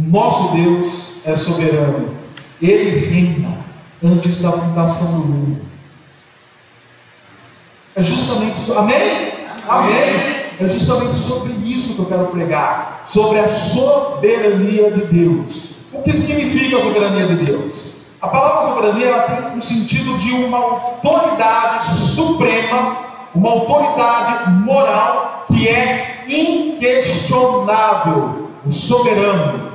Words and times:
O 0.00 0.10
nosso 0.10 0.56
Deus 0.56 1.16
é 1.26 1.36
soberano. 1.36 2.16
Ele 2.60 3.06
reina 3.06 3.58
antes 4.02 4.40
da 4.40 4.50
fundação 4.50 5.20
do 5.20 5.28
mundo. 5.28 5.60
É 7.94 8.02
justamente 8.02 8.72
amém? 8.72 9.34
Amém. 9.68 10.40
É 10.58 10.66
justamente 10.68 11.16
sobre 11.16 11.52
isso 11.68 11.92
que 11.94 11.98
eu 11.98 12.06
quero 12.06 12.28
pregar, 12.28 13.04
sobre 13.08 13.40
a 13.40 13.48
soberania 13.48 14.90
de 14.90 15.04
Deus. 15.04 15.72
O 15.92 16.00
que 16.02 16.12
significa 16.12 16.78
a 16.78 16.82
soberania 16.82 17.26
de 17.26 17.44
Deus? 17.44 17.90
A 18.22 18.28
palavra 18.28 18.74
soberania 18.74 19.20
tem 19.20 19.58
o 19.58 19.62
sentido 19.62 20.16
de 20.18 20.32
uma 20.32 20.58
autoridade 20.58 21.94
suprema, 21.94 22.96
uma 23.34 23.50
autoridade 23.50 24.50
moral 24.64 25.44
que 25.48 25.68
é 25.68 26.24
inquestionável. 26.28 28.48
O 28.64 28.72
soberano, 28.72 29.69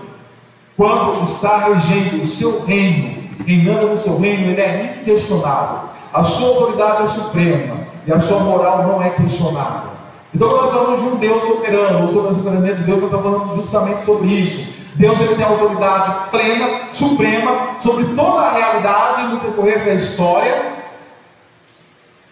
quando 0.78 1.24
está 1.24 1.68
regendo 1.68 2.24
o 2.24 2.28
seu 2.28 2.66
reino, 2.66 3.30
reinando 3.46 3.88
no 3.88 3.98
seu 3.98 4.20
reino, 4.20 4.52
ele 4.52 4.62
é 4.62 5.00
inquestionável. 5.02 5.90
A 6.14 6.24
sua 6.24 6.48
autoridade 6.50 7.04
é 7.04 7.08
suprema 7.08 7.78
e 8.06 8.12
a 8.12 8.20
sua 8.20 8.40
moral 8.42 8.84
não 8.84 9.02
é 9.02 9.10
questionável. 9.12 9.92
Então, 10.34 10.50
quando 10.50 10.64
nós 10.64 10.74
falamos 10.74 11.02
de 11.02 11.08
um 11.08 11.16
Deus 11.16 11.44
soberano, 11.44 12.02
ou 12.06 12.14
sobre 12.14 12.32
a 12.32 12.36
soberania 12.36 12.76
de 12.76 12.84
Deus, 12.84 13.00
nós 13.00 13.12
estamos 13.12 13.26
falando 13.26 13.56
justamente 13.56 14.06
sobre 14.06 14.28
isso. 14.28 14.76
Deus 14.96 15.20
ele 15.20 15.36
tem 15.36 15.46
autoridade 15.46 16.30
plena, 16.30 16.80
suprema, 16.92 17.78
sobre 17.80 18.06
toda 18.16 18.42
a 18.42 18.52
realidade 18.52 19.28
no 19.28 19.40
decorrer 19.40 19.86
da 19.86 19.94
história, 19.94 20.74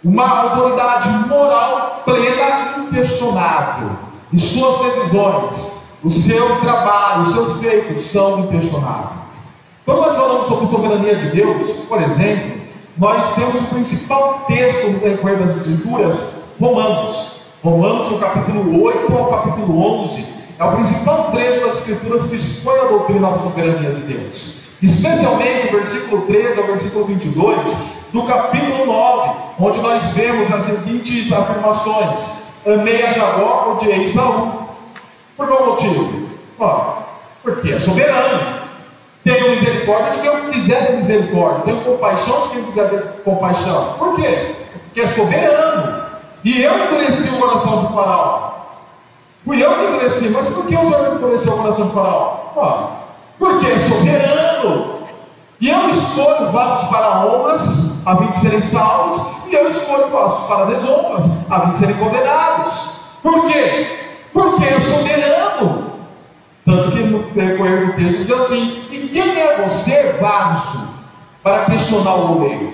uma 0.04 0.42
autoridade 0.44 1.10
moral 1.30 2.04
plena, 2.06 2.86
inquestionável. 2.88 3.92
E 4.34 4.40
suas 4.40 4.96
decisões, 4.96 5.83
o 6.04 6.12
seu 6.12 6.60
trabalho, 6.60 7.24
os 7.24 7.34
seus 7.34 7.60
feitos 7.60 8.04
são 8.06 8.40
inquestionáveis. 8.42 9.24
Quando 9.86 10.02
nós 10.02 10.16
falamos 10.16 10.48
sobre 10.48 10.68
soberania 10.68 11.16
de 11.16 11.30
Deus, 11.30 11.72
por 11.88 12.02
exemplo, 12.02 12.62
nós 12.98 13.36
temos 13.36 13.56
o 13.56 13.66
principal 13.66 14.46
texto 14.48 14.92
no 14.92 15.00
decorrer 15.00 15.38
das 15.40 15.58
Escrituras, 15.58 16.18
Romanos. 16.60 17.34
Romanos, 17.64 18.12
no 18.12 18.18
capítulo 18.20 18.84
8 18.84 19.18
ao 19.18 19.26
capítulo 19.28 20.04
11, 20.04 20.26
é 20.60 20.64
o 20.64 20.72
principal 20.74 21.32
trecho 21.32 21.66
das 21.66 21.80
Escrituras 21.80 22.28
que 22.28 22.36
expõe 22.36 22.80
a 22.80 22.84
doutrina 22.86 23.32
da 23.32 23.40
soberania 23.40 23.92
de 23.92 24.02
Deus. 24.02 24.58
Especialmente 24.82 25.68
o 25.68 25.72
versículo 25.72 26.22
13 26.24 26.60
ao 26.60 26.68
versículo 26.68 27.06
22, 27.06 27.88
do 28.12 28.24
capítulo 28.24 28.86
9, 28.86 29.32
onde 29.60 29.80
nós 29.80 30.08
vemos 30.14 30.52
as 30.52 30.66
seguintes 30.66 31.32
afirmações: 31.32 32.48
Amei 32.66 33.04
a 33.04 33.12
Jacó, 33.12 33.72
odiei 33.72 34.10
Saul. 34.10 34.63
Por 35.44 35.58
qual 35.58 35.66
motivo? 35.72 36.30
Ó, 36.58 36.94
porque 37.42 37.74
é 37.74 37.80
soberano. 37.80 38.64
Tenho 39.26 39.52
misericórdia 39.52 40.12
de 40.12 40.20
quem 40.22 40.52
quiser 40.52 40.88
ter 40.88 40.96
misericórdia. 40.96 41.64
Tenho 41.66 41.82
compaixão 41.82 42.48
de 42.48 42.50
quem 42.50 42.64
quiser 42.64 42.90
ter 42.90 43.02
compaixão. 43.24 43.96
Por 43.98 44.16
quê? 44.16 44.56
Porque 44.86 45.02
é 45.02 45.08
soberano. 45.08 46.04
E 46.46 46.62
eu 46.62 46.86
endureci 46.86 47.36
o 47.36 47.40
coração 47.40 47.84
do 47.84 47.94
faraó. 47.94 48.52
Fui 49.46 49.62
eu 49.62 49.74
que 49.74 49.86
endureci. 49.86 50.30
Mas 50.30 50.48
por 50.48 50.66
que 50.66 50.76
o 50.76 50.90
Senhor 50.90 51.16
endureceu 51.16 51.54
o 51.54 51.58
coração 51.58 51.88
do 51.88 51.94
faraó? 51.94 52.38
porque 53.38 53.68
é 53.68 53.80
soberano. 53.80 54.94
E 55.60 55.70
eu 55.70 55.90
escolho 55.90 56.52
vasos 56.52 56.90
para 56.90 57.26
honras, 57.26 58.08
a 58.08 58.16
fim 58.16 58.28
de 58.28 58.40
serem 58.40 58.62
salvos. 58.62 59.28
E 59.48 59.56
eu 59.56 59.70
escolho 59.70 60.08
vasos 60.08 60.48
para 60.48 60.66
desonras, 60.66 61.26
a 61.50 61.60
fim 61.62 61.72
de 61.72 61.78
serem 61.80 61.96
condenados. 61.96 62.90
Por 63.22 63.46
quê? 63.48 64.03
Porque 64.34 64.66
é 64.66 64.80
soberano. 64.80 65.94
Tanto 66.66 66.92
que 66.92 67.04
no 67.04 67.24
decorrer 67.32 67.88
do 67.88 67.94
texto 67.94 68.26
diz 68.26 68.32
assim: 68.32 68.88
E 68.92 69.10
quem 69.10 69.40
é 69.40 69.64
você, 69.64 70.14
vaso, 70.20 70.90
para 71.44 71.66
questionar 71.66 72.16
o 72.16 72.38
oleiro? 72.38 72.74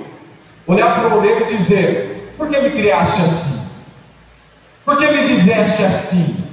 Olhar 0.65 0.95
para 0.95 1.09
o 1.09 1.17
oleiro 1.19 1.43
e 1.43 1.57
dizer: 1.57 2.33
Por 2.37 2.47
que 2.47 2.59
me 2.59 2.71
criaste 2.71 3.21
assim? 3.21 3.70
Por 4.86 4.97
que 4.97 5.11
me 5.11 5.27
dizeste 5.27 5.83
assim? 5.83 6.43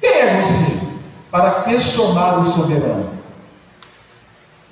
Quem 0.00 0.10
é 0.10 0.42
você? 0.42 0.86
Para 1.30 1.62
questionar 1.62 2.40
o 2.40 2.44
soberano. 2.44 3.16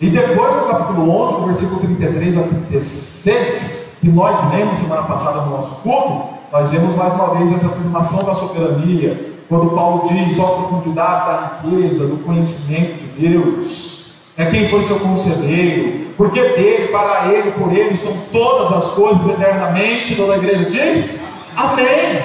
E 0.00 0.10
depois, 0.10 0.56
no 0.56 0.68
capítulo 0.68 1.10
11, 1.10 1.32
no 1.32 1.46
versículo 1.46 1.80
33 1.80 2.36
a 2.36 2.42
36, 2.42 3.84
que 4.00 4.08
nós 4.08 4.52
lemos 4.52 4.78
semana 4.78 5.02
passada 5.04 5.42
no 5.42 5.50
nosso 5.50 5.76
culto, 5.76 6.34
nós 6.52 6.70
vemos 6.70 6.94
mais 6.94 7.14
uma 7.14 7.34
vez 7.36 7.52
essa 7.52 7.66
afirmação 7.66 8.24
da 8.24 8.34
soberania, 8.34 9.33
quando 9.48 9.70
Paulo 9.70 10.08
diz, 10.08 10.38
ó 10.38 10.46
profundidade 10.46 11.26
da 11.26 11.60
riqueza, 11.62 12.06
do 12.06 12.16
conhecimento 12.24 12.94
de 12.94 13.28
Deus, 13.28 14.04
é 14.36 14.46
quem 14.46 14.68
foi 14.68 14.82
seu 14.82 14.98
conselheiro, 14.98 16.06
porque 16.16 16.40
dele, 16.40 16.88
para 16.88 17.28
ele, 17.32 17.52
por 17.52 17.72
ele 17.72 17.94
são 17.96 18.16
todas 18.32 18.72
as 18.72 18.92
coisas 18.94 19.26
eternamente, 19.26 20.16
toda 20.16 20.34
a 20.34 20.38
igreja 20.38 20.70
diz, 20.70 21.22
amém. 21.56 22.20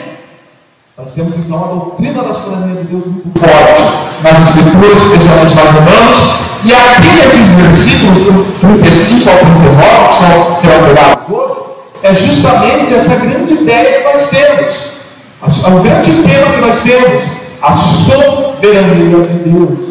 Nós 0.98 1.14
temos 1.14 1.38
então 1.38 1.58
uma 1.58 1.68
doutrina 1.68 2.24
da 2.24 2.34
soberania 2.34 2.76
de 2.76 2.84
Deus 2.84 3.06
muito 3.06 3.40
forte 3.40 3.82
nas 4.24 4.56
escrituras, 4.56 5.04
especialmente 5.04 5.56
lá 5.56 5.64
em 5.64 5.68
Romanos, 5.68 6.50
e 6.66 6.74
aqui 6.74 7.08
nesses 7.16 7.50
versículos, 7.56 8.58
35 8.60 9.30
ao 9.30 9.38
39, 9.38 10.08
que 10.08 10.62
serão 10.62 10.88
pegados 10.88 11.30
hoje, 11.30 11.60
é 12.04 12.14
justamente 12.14 12.94
essa 12.94 13.16
grande 13.16 13.54
ideia 13.54 14.00
que 14.00 14.04
nós 14.04 14.30
temos. 14.30 14.89
O 15.42 15.80
grande 15.82 16.24
tema 16.24 16.52
que 16.52 16.62
nós 16.62 16.82
temos, 16.82 17.24
a 17.62 17.78
soberania 17.78 19.22
de 19.22 19.50
Deus. 19.50 19.90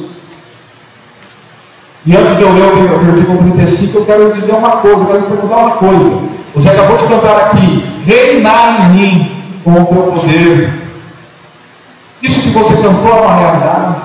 E 2.05 2.17
antes 2.17 2.37
de 2.37 2.43
eu 2.43 2.53
ler 2.53 2.93
o 2.93 2.99
versículo 3.05 3.39
35, 3.39 3.99
eu 3.99 4.05
quero 4.05 4.33
dizer 4.33 4.53
uma 4.53 4.71
coisa, 4.73 5.01
eu 5.01 5.07
quero 5.07 5.23
perguntar 5.23 5.57
uma 5.57 5.71
coisa. 5.73 6.23
Você 6.55 6.69
acabou 6.69 6.97
de 6.97 7.07
cantar 7.07 7.37
aqui, 7.37 7.85
reinar 8.05 8.81
em 8.81 8.95
mim 8.95 9.43
com 9.65 9.73
o 9.73 9.87
teu 9.87 10.03
poder. 10.13 10.73
Isso 12.23 12.43
que 12.43 12.51
você 12.51 12.75
cantou 12.83 13.09
é 13.09 13.21
uma 13.21 13.37
realidade. 13.37 13.97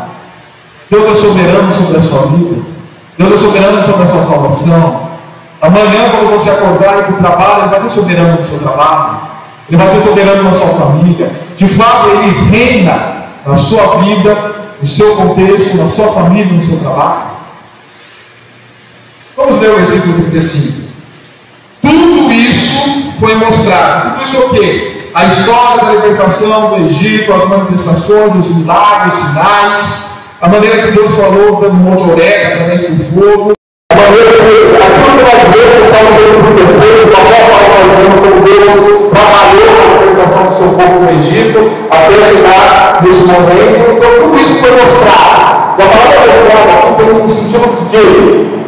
Deus 0.90 1.10
é 1.10 1.16
soberano 1.16 1.74
sobre 1.74 1.98
a 1.98 2.02
sua 2.02 2.28
vida. 2.28 2.62
Deus 3.18 3.32
é 3.32 3.38
soberano 3.38 3.84
sobre 3.84 4.04
a 4.04 4.08
sua 4.08 4.24
salvação. 4.24 5.10
Amanhã, 5.62 6.10
quando 6.12 6.32
você 6.32 6.50
acordar 6.50 6.96
e 6.96 7.00
ir 7.00 7.04
para 7.04 7.14
o 7.14 7.18
trabalho, 7.18 7.70
vai 7.70 7.82
ser 7.82 7.90
soberano 7.90 8.38
no 8.38 8.44
seu 8.46 8.60
trabalho. 8.60 9.33
Ele 9.74 9.82
vai 9.82 9.90
ser 9.90 10.08
soberano 10.08 10.44
na 10.44 10.54
sua 10.54 10.68
família. 10.68 11.32
De 11.58 11.68
fato, 11.68 12.10
Ele 12.10 12.30
reina 12.52 13.24
na 13.44 13.56
sua 13.56 14.04
vida, 14.04 14.56
no 14.80 14.88
seu 14.88 15.16
contexto, 15.16 15.78
na 15.78 15.90
sua 15.90 16.14
família, 16.14 16.54
no 16.54 16.64
seu 16.64 16.78
trabalho. 16.78 17.24
Vamos 19.36 19.60
ler 19.60 19.72
o 19.72 19.76
versículo 19.78 20.14
35. 20.30 20.90
Tudo 21.82 22.32
isso 22.32 23.14
foi 23.20 23.34
mostrado. 23.34 24.12
Tudo 24.12 24.24
isso 24.24 24.38
é 24.38 24.40
o 24.40 24.50
quê? 24.50 25.10
A 25.12 25.26
história 25.26 25.86
da 25.86 25.92
libertação 25.94 26.70
do 26.70 26.86
Egito, 26.86 27.34
as 27.34 27.50
manifestações, 27.50 28.46
os 28.46 28.56
milagres, 28.56 29.16
os 29.16 29.28
sinais, 29.28 30.20
a 30.40 30.50
maneira 30.50 30.84
que 30.84 30.92
Deus 30.92 31.16
falou 31.16 31.62
no 31.64 31.74
Monte 31.74 32.12
Orega, 32.12 32.48
através 32.54 32.96
do 32.96 33.04
fogo, 33.12 33.54
momento. 43.34 43.92
Então, 43.92 44.12
tudo 44.22 44.38
isso 44.38 44.60
foi 44.60 44.72
mostrado. 44.72 45.54
E 45.78 45.82
a 45.82 45.88
palavra 45.88 46.22
mostrada 46.34 46.72
aqui 46.74 46.92
tem 46.98 47.08
um 47.10 47.30
sentido 47.30 47.68
de 47.90 48.04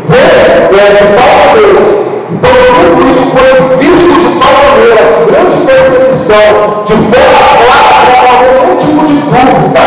ver, 0.09 0.69
de. 0.69 2.05
Então, 2.31 2.55
tudo 2.95 3.01
isso 3.11 3.25
foi 3.35 3.49
visto 3.77 4.13
de 4.19 4.29
tal 4.39 4.53
maneira, 4.69 5.03
grande 5.27 5.57
percepção, 5.65 6.83
de 6.85 6.93
forma 6.93 7.41
clara, 7.61 8.05
para 8.21 8.31
algum 8.39 8.75
tipo 8.77 9.01
de 9.05 9.15
dúvida 9.21 9.85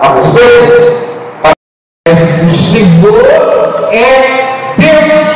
a 0.00 0.08
vocês, 0.08 1.00
o 2.08 2.56
Senhor 2.56 3.24
é 3.92 4.04
Deus 4.76 5.30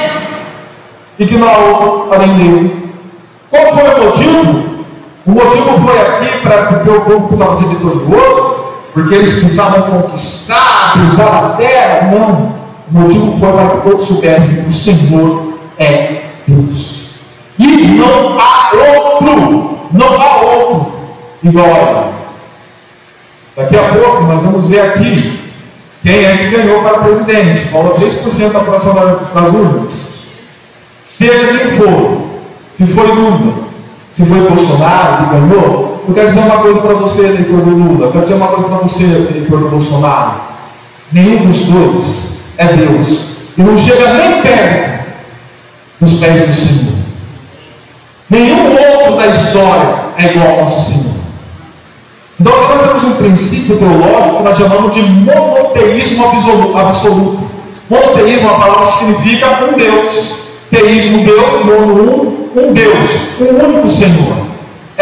e 1.19 1.27
que 1.27 1.37
outro 1.37 2.15
além 2.15 2.35
dele. 2.35 2.93
Qual 3.51 3.67
foi 3.75 3.85
o 3.85 4.05
motivo? 4.05 4.65
O 5.27 5.31
motivo 5.31 5.81
foi 5.87 5.99
aqui 6.01 6.43
para 6.43 6.67
porque 6.67 6.91
o 6.91 7.01
povo 7.01 7.29
precisava 7.29 7.57
ser 7.57 7.67
vitorioso, 7.67 8.44
porque 8.95 9.15
eles 9.17 9.33
precisavam 9.33 9.83
conquistar, 9.83 10.93
pisar 10.95 11.45
a 11.45 11.49
terra. 11.57 12.11
Não. 12.11 12.65
O 12.91 13.01
motivo 13.01 13.39
foi 13.41 13.53
para 13.53 13.69
que 13.71 13.89
todos 13.89 14.07
soubessem 14.07 14.63
que 14.63 14.69
o 14.69 14.73
Senhor 14.73 15.59
é 15.79 16.23
Deus. 16.47 17.07
E 17.59 17.67
não 17.67 18.39
há 18.39 18.71
outro, 18.73 19.79
não 19.93 20.21
há 20.21 20.41
outro 20.43 20.93
igual 21.43 21.67
a. 21.67 22.15
Daqui 23.57 23.77
a 23.77 23.83
pouco 23.83 24.23
nós 24.25 24.43
vamos 24.43 24.67
ver 24.69 24.81
aqui 24.81 25.41
quem 26.05 26.25
é 26.25 26.37
que 26.37 26.57
ganhou 26.57 26.83
para 26.83 26.99
presidente? 26.99 27.65
Falta 27.71 28.01
3% 28.01 28.53
da 28.53 28.59
aprovação 28.59 28.95
das 28.95 29.55
urnas. 29.55 30.15
Seja 31.05 31.59
quem 31.59 31.79
for, 31.79 32.21
se 32.77 32.87
foi 32.87 33.07
Lula, 33.07 33.55
se 34.15 34.25
foi 34.27 34.41
Bolsonaro 34.41 35.25
que 35.25 35.31
ganhou, 35.31 35.84
eu 36.07 36.15
quero 36.15 36.29
dizer 36.29 36.41
uma 36.41 36.59
coisa 36.59 36.81
para 36.81 36.95
você, 36.95 37.27
eleitor 37.27 37.61
do 37.61 37.71
Lula, 37.71 38.07
eu 38.07 38.13
quero 38.13 38.25
dizer 38.25 38.35
uma 38.35 38.49
coisa 38.49 38.69
para 38.69 38.79
você, 38.79 39.05
eleitor 39.05 39.61
do 39.61 39.69
Bolsonaro. 39.69 40.41
Nenhum 41.13 41.47
dos 41.47 41.67
dois 41.67 42.41
é 42.59 42.67
Deus. 42.67 43.35
E 43.57 43.63
não 43.63 43.77
chega 43.77 44.13
nem 44.15 44.43
perto 44.43 45.05
dos 46.01 46.15
pés 46.21 46.47
do 46.47 46.55
Senhor. 46.55 46.95
Nenhum 48.29 48.73
outro 48.73 49.17
da 49.17 49.27
história 49.27 49.95
é 50.19 50.33
igual 50.33 50.49
ao 50.49 50.65
nosso 50.65 50.93
Senhor. 50.93 51.15
Então 52.41 52.53
nós 52.53 52.81
temos 52.81 53.05
um 53.05 53.13
princípio 53.17 53.79
teológico 53.79 54.37
que 54.39 54.43
nós 54.43 54.59
chamamos 54.59 54.95
de 54.95 55.03
monoteísmo 55.03 56.77
absoluto. 56.77 57.39
Monoteísmo 57.89 58.49
uma 58.49 58.59
palavra 58.59 58.91
significa 58.91 59.65
um 59.65 59.77
Deus. 59.77 60.45
Teísmo, 60.71 61.25
Deus, 61.25 61.65
mono, 61.65 62.51
um, 62.57 62.61
um 62.61 62.73
Deus, 62.73 63.41
um 63.41 63.65
único 63.65 63.89
Senhor. 63.89 64.44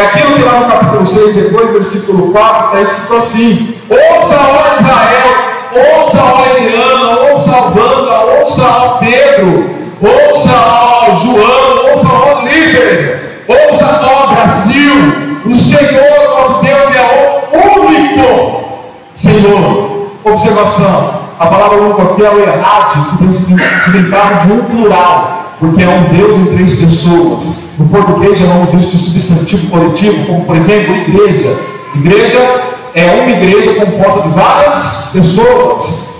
Aquilo 0.03 0.35
que 0.35 0.43
lá 0.43 0.61
no 0.61 0.67
capítulo 0.67 1.07
6, 1.07 1.35
depois, 1.35 1.73
versículo 1.73 2.33
4, 2.33 2.65
está 2.65 2.81
escrito 2.83 3.17
assim: 3.17 3.77
Ouça, 3.89 4.37
ó 4.37 4.75
Israel, 4.81 5.31
ouça, 5.73 6.19
ó 6.23 6.57
Eliana, 6.57 7.21
ouça, 7.21 7.51
ó 7.53 7.63
Wanda, 7.69 8.21
ouça, 8.41 8.63
ó 8.65 8.99
Pedro, 8.99 9.71
ouça, 10.01 10.51
ó 10.51 11.17
João, 11.17 11.93
ouça, 11.93 12.09
ó 12.09 12.43
líder, 12.43 13.45
ouça, 13.47 14.01
ó 14.05 14.35
Brasil, 14.35 14.95
o 15.47 15.55
Senhor 15.55 16.23
nosso 16.41 16.65
Deus 16.65 16.97
é 16.97 17.47
o 17.53 17.81
único 17.81 18.65
Senhor. 19.15 20.11
Observação: 20.25 21.21
a 21.39 21.47
palavra 21.47 21.79
único 21.79 22.03
aqui 22.03 22.25
é 22.25 22.31
o 22.31 22.43
errade, 22.43 22.99
que 23.19 23.93
tem 23.93 24.03
de 24.03 24.53
um 24.53 24.65
plural 24.65 25.42
porque 25.63 25.85
é 25.85 25.89
um 25.89 26.13
Deus 26.13 26.35
em 26.35 26.47
três 26.57 26.75
pessoas. 26.75 27.67
No 27.79 27.87
português 27.87 28.37
chamamos 28.37 28.75
isso 28.75 28.97
de 28.97 28.99
substantivo 28.99 29.71
coletivo, 29.71 30.27
como 30.27 30.45
por 30.45 30.57
exemplo, 30.57 30.93
igreja. 30.97 31.57
Igreja 31.95 32.63
é 32.97 33.21
uma 33.23 33.31
igreja 33.31 33.73
composta 33.75 34.23
de 34.23 34.29
várias 34.31 35.11
pessoas. 35.13 36.15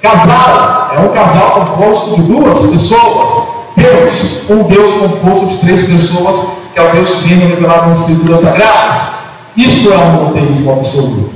Casal 0.00 0.92
é 0.94 1.00
um 1.00 1.08
casal 1.08 1.66
composto 1.66 2.14
de 2.14 2.22
duas 2.22 2.70
pessoas. 2.70 3.48
Deus, 3.76 4.48
um 4.48 4.62
Deus 4.62 4.94
composto 4.94 5.46
de 5.46 5.58
três 5.58 5.82
pessoas, 5.82 6.52
que 6.72 6.78
é 6.78 6.88
o 6.88 6.92
Deus 6.92 7.10
Trino 7.14 7.48
revelado 7.48 7.88
nas 7.88 8.02
Escrituras 8.02 8.42
Sagradas. 8.42 9.12
Isso 9.56 9.92
é 9.92 9.96
um 9.96 10.12
monoteísmo 10.12 10.72
absoluto, 10.72 11.32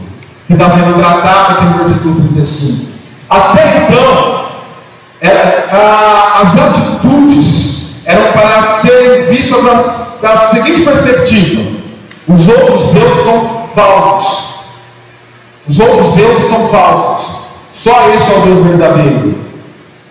que 0.46 0.52
está 0.52 0.70
sendo 0.70 0.96
tratado 0.96 1.54
aqui 1.54 1.64
no 1.64 1.78
versículo 1.78 2.14
35. 2.34 2.86
Até 3.28 3.88
então, 3.88 4.35
é, 5.20 5.64
a, 5.70 6.42
as 6.42 6.56
atitudes 6.56 8.02
eram 8.04 8.32
para 8.32 8.62
serem 8.62 9.26
vistas 9.26 10.18
da 10.20 10.38
seguinte 10.38 10.82
perspectiva: 10.82 11.70
os 12.28 12.48
outros 12.48 12.92
deuses 12.92 13.24
são 13.24 13.68
falsos. 13.74 14.56
Os 15.68 15.80
outros 15.80 16.12
deuses 16.12 16.46
são 16.46 16.68
falsos. 16.68 17.36
Só 17.72 18.08
esse 18.10 18.32
é 18.32 18.38
o 18.38 18.40
Deus 18.42 18.66
verdadeiro. 18.66 19.34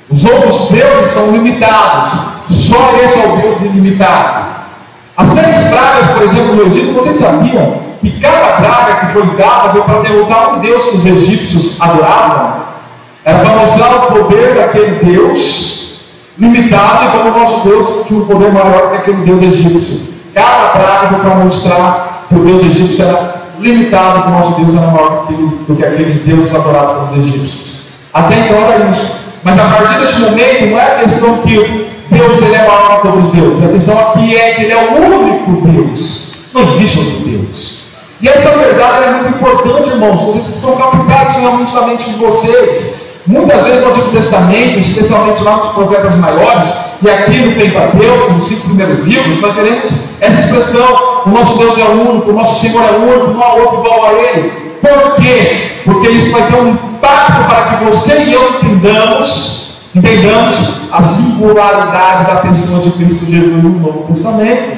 Os 0.10 0.26
outros 0.26 0.70
deuses 0.70 1.12
são 1.12 1.32
limitados. 1.32 2.12
Só 2.50 2.96
esse 3.04 3.20
é 3.20 3.28
o 3.28 3.38
Deus 3.38 3.62
ilimitado. 3.62 4.46
As 5.18 5.30
seis 5.30 5.70
pragas, 5.70 6.10
por 6.12 6.24
exemplo, 6.24 6.56
no 6.56 6.68
Egito, 6.68 6.94
vocês 6.94 7.16
sabiam 7.16 7.82
que 8.02 8.20
cada 8.20 8.58
praga 8.58 9.06
que 9.06 9.14
foi 9.14 9.26
dada 9.38 9.72
foi 9.72 9.82
para 9.82 10.02
derrotar 10.02 10.56
um 10.56 10.60
Deus 10.60 10.86
que 10.86 10.98
os 10.98 11.06
egípcios 11.06 11.82
adoravam? 11.82 12.75
Era 13.26 13.40
para 13.40 13.56
mostrar 13.56 13.96
o 13.96 14.02
poder 14.14 14.54
daquele 14.54 15.04
Deus 15.04 16.00
limitado 16.38 17.06
e 17.06 17.12
como 17.12 17.36
o 17.36 17.40
nosso 17.40 17.68
Deus 17.68 18.06
tinha 18.06 18.20
um 18.20 18.26
poder 18.26 18.52
maior 18.52 18.92
que 18.92 18.98
aquele 18.98 19.18
Deus 19.24 19.42
egípcio. 19.42 20.14
Cada 20.34 20.70
praga 20.70 21.18
para 21.18 21.36
mostrar 21.44 22.26
que 22.30 22.36
o 22.36 22.40
Deus 22.40 22.64
egípcio 22.64 23.04
era 23.04 23.36
limitado, 23.60 24.22
que 24.22 24.28
o 24.28 24.32
nosso 24.32 24.62
Deus 24.62 24.76
era 24.76 24.88
maior 24.92 25.26
do 25.28 25.76
que 25.76 25.84
aqueles 25.84 26.22
deuses 26.22 26.54
adorados 26.54 27.10
pelos 27.10 27.26
egípcios. 27.26 27.76
Até 28.14 28.42
então 28.42 28.58
era 28.58 28.90
isso. 28.92 29.26
Mas 29.44 29.58
a 29.60 29.64
partir 29.64 30.00
deste 30.02 30.22
momento, 30.22 30.66
não 30.68 30.80
é 30.80 30.96
a 30.96 31.00
questão 31.00 31.38
que 31.40 31.88
Deus 32.12 32.42
ele 32.44 32.56
é 32.56 32.68
maior 32.68 33.02
que 33.02 33.08
todos 33.08 33.26
os 33.26 33.34
deuses. 33.34 33.66
A 33.66 33.70
questão 33.70 34.00
aqui 34.00 34.36
é 34.36 34.54
que 34.54 34.64
ele 34.64 34.74
é 34.74 34.78
o 34.78 35.02
único 35.02 35.68
Deus. 35.68 36.50
Não 36.54 36.62
existe 36.62 37.00
outro 37.00 37.20
Deus. 37.26 37.86
E 38.22 38.30
essa 38.30 38.50
verdade 38.52 39.04
é 39.04 39.12
muito 39.12 39.30
importante, 39.30 39.90
irmãos. 39.90 40.22
Vocês 40.22 40.46
precisam 40.46 40.76
captar 40.76 41.30
isso 41.30 41.40
realmente 41.40 41.74
na 41.74 41.82
mente 41.88 42.10
de 42.10 42.18
vocês. 42.18 43.05
Muitas 43.28 43.64
vezes 43.64 43.82
no 43.82 43.90
Antigo 43.90 44.12
Testamento, 44.12 44.78
especialmente 44.78 45.42
lá 45.42 45.58
nos 45.58 45.74
profetas 45.74 46.16
maiores, 46.18 46.98
e 47.02 47.10
aqui 47.10 47.40
no 47.40 47.56
Pentateuco, 47.56 48.34
nos 48.34 48.48
cinco 48.48 48.68
primeiros 48.68 49.00
livros, 49.00 49.42
nós 49.42 49.56
veremos 49.56 49.92
essa 50.22 50.42
expressão: 50.42 51.24
o 51.26 51.30
nosso 51.30 51.58
Deus 51.58 51.76
é 51.76 51.86
único, 51.86 52.30
o 52.30 52.34
nosso 52.34 52.62
Senhor 52.62 52.84
é 52.84 52.92
único, 52.92 53.32
não 53.32 53.42
há 53.42 53.54
outro 53.56 53.80
igual 53.80 54.06
a 54.06 54.14
Ele. 54.14 54.52
Por 54.80 55.16
quê? 55.16 55.82
Porque 55.84 56.10
isso 56.10 56.32
vai 56.32 56.46
ter 56.46 56.56
um 56.56 56.70
impacto 56.70 57.48
para 57.48 57.78
que 57.78 57.86
você 57.86 58.26
e 58.26 58.34
eu 58.34 58.60
entendamos, 58.60 59.80
entendamos 59.96 60.82
a 60.92 61.02
singularidade 61.02 62.26
da 62.26 62.36
pessoa 62.42 62.82
de 62.82 62.92
Cristo 62.92 63.26
Jesus 63.26 63.64
no 63.64 63.70
Novo 63.70 64.06
Testamento. 64.08 64.78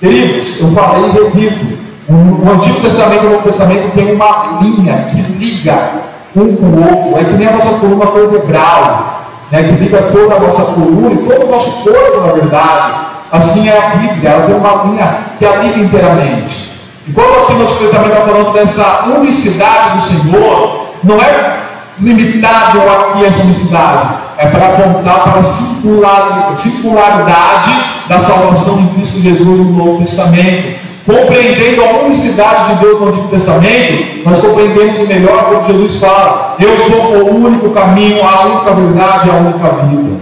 Queridos, 0.00 0.60
eu 0.60 0.72
falei 0.72 1.10
e 1.10 1.12
repito: 1.12 1.78
o 2.08 2.50
Antigo 2.50 2.80
Testamento 2.80 3.22
e 3.22 3.26
o 3.26 3.30
Novo 3.30 3.44
Testamento 3.44 3.94
tem 3.94 4.12
uma 4.12 4.58
linha 4.60 5.06
que 5.08 5.16
liga 5.38 6.15
um 6.36 6.56
com 6.56 6.66
o 6.66 6.80
outro. 6.80 7.20
É 7.20 7.24
que 7.24 7.32
nem 7.32 7.48
a 7.48 7.52
nossa 7.52 7.78
coluna 7.78 8.06
vertebral, 8.06 9.26
né, 9.50 9.62
que 9.62 9.84
liga 9.84 10.02
toda 10.12 10.34
a 10.34 10.40
nossa 10.40 10.72
coluna 10.72 11.12
e 11.12 11.16
todo 11.18 11.46
o 11.46 11.50
nosso 11.50 11.84
corpo, 11.84 12.26
na 12.26 12.32
verdade. 12.32 12.94
Assim 13.32 13.68
é 13.68 13.76
a 13.76 13.96
Bíblia, 13.96 14.30
ela 14.30 14.46
tem 14.46 14.54
uma 14.54 14.84
linha 14.84 15.18
que 15.38 15.46
a 15.46 15.56
liga 15.56 15.80
inteiramente. 15.80 16.70
E 17.08 17.12
quando 17.12 17.42
aqui 17.42 17.52
Antigo 17.54 17.78
Testamento 17.78 18.12
está 18.12 18.26
falando 18.26 18.52
dessa 18.52 19.04
unicidade 19.16 19.96
do 19.96 20.02
Senhor, 20.02 20.86
não 21.02 21.16
é 21.20 21.60
limitado 21.98 22.80
aqui 22.80 23.24
essa 23.24 23.42
unicidade, 23.42 24.16
é 24.38 24.46
para 24.46 24.66
apontar 24.66 25.22
para 25.22 25.40
a 25.40 26.56
singularidade 26.56 27.70
da 28.08 28.20
salvação 28.20 28.80
em 28.80 28.86
Cristo 28.88 29.18
Jesus 29.20 29.46
no 29.46 29.64
Novo 29.64 30.02
Testamento 30.02 30.86
compreendendo 31.06 31.84
a 31.84 32.04
unicidade 32.04 32.74
de 32.74 32.80
Deus 32.80 33.00
no 33.00 33.08
Antigo 33.08 33.28
Testamento, 33.28 34.28
nós 34.28 34.40
compreendemos 34.40 34.98
melhor 35.06 35.44
quando 35.44 35.66
Jesus 35.68 36.00
fala: 36.00 36.56
Eu 36.58 36.76
sou 36.76 37.18
o 37.18 37.44
único 37.46 37.70
caminho, 37.70 38.26
a 38.26 38.46
única 38.46 38.74
verdade, 38.74 39.30
a 39.30 39.34
única 39.34 39.68
vida. 39.86 40.16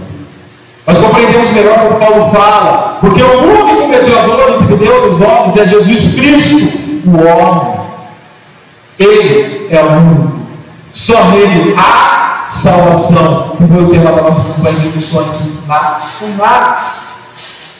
Nós 0.85 0.97
compreendemos 0.99 1.49
melhor 1.49 1.79
quando 1.79 1.99
Paulo 1.99 2.31
fala, 2.31 2.97
porque 3.01 3.21
o 3.23 3.43
único 3.43 3.87
mediador 3.87 4.61
entre 4.61 4.75
Deus 4.75 5.03
e 5.03 5.07
os 5.07 5.21
homens 5.21 5.57
é 5.57 5.65
Jesus 5.65 6.19
Cristo, 6.19 6.79
o 7.07 7.27
homem. 7.27 7.75
Ele 8.99 9.67
é 9.71 9.81
o 9.81 9.87
único. 9.87 10.35
Só 10.93 11.21
nele 11.25 11.75
há 11.77 12.45
salvação. 12.49 13.57
O 13.59 13.89
tema 13.89 14.11
da 14.11 14.21
nossa 14.21 14.53
campanha 14.53 14.79
de 14.79 14.89
missões 14.89 15.67
na 15.67 15.99
Fumares. 16.19 17.15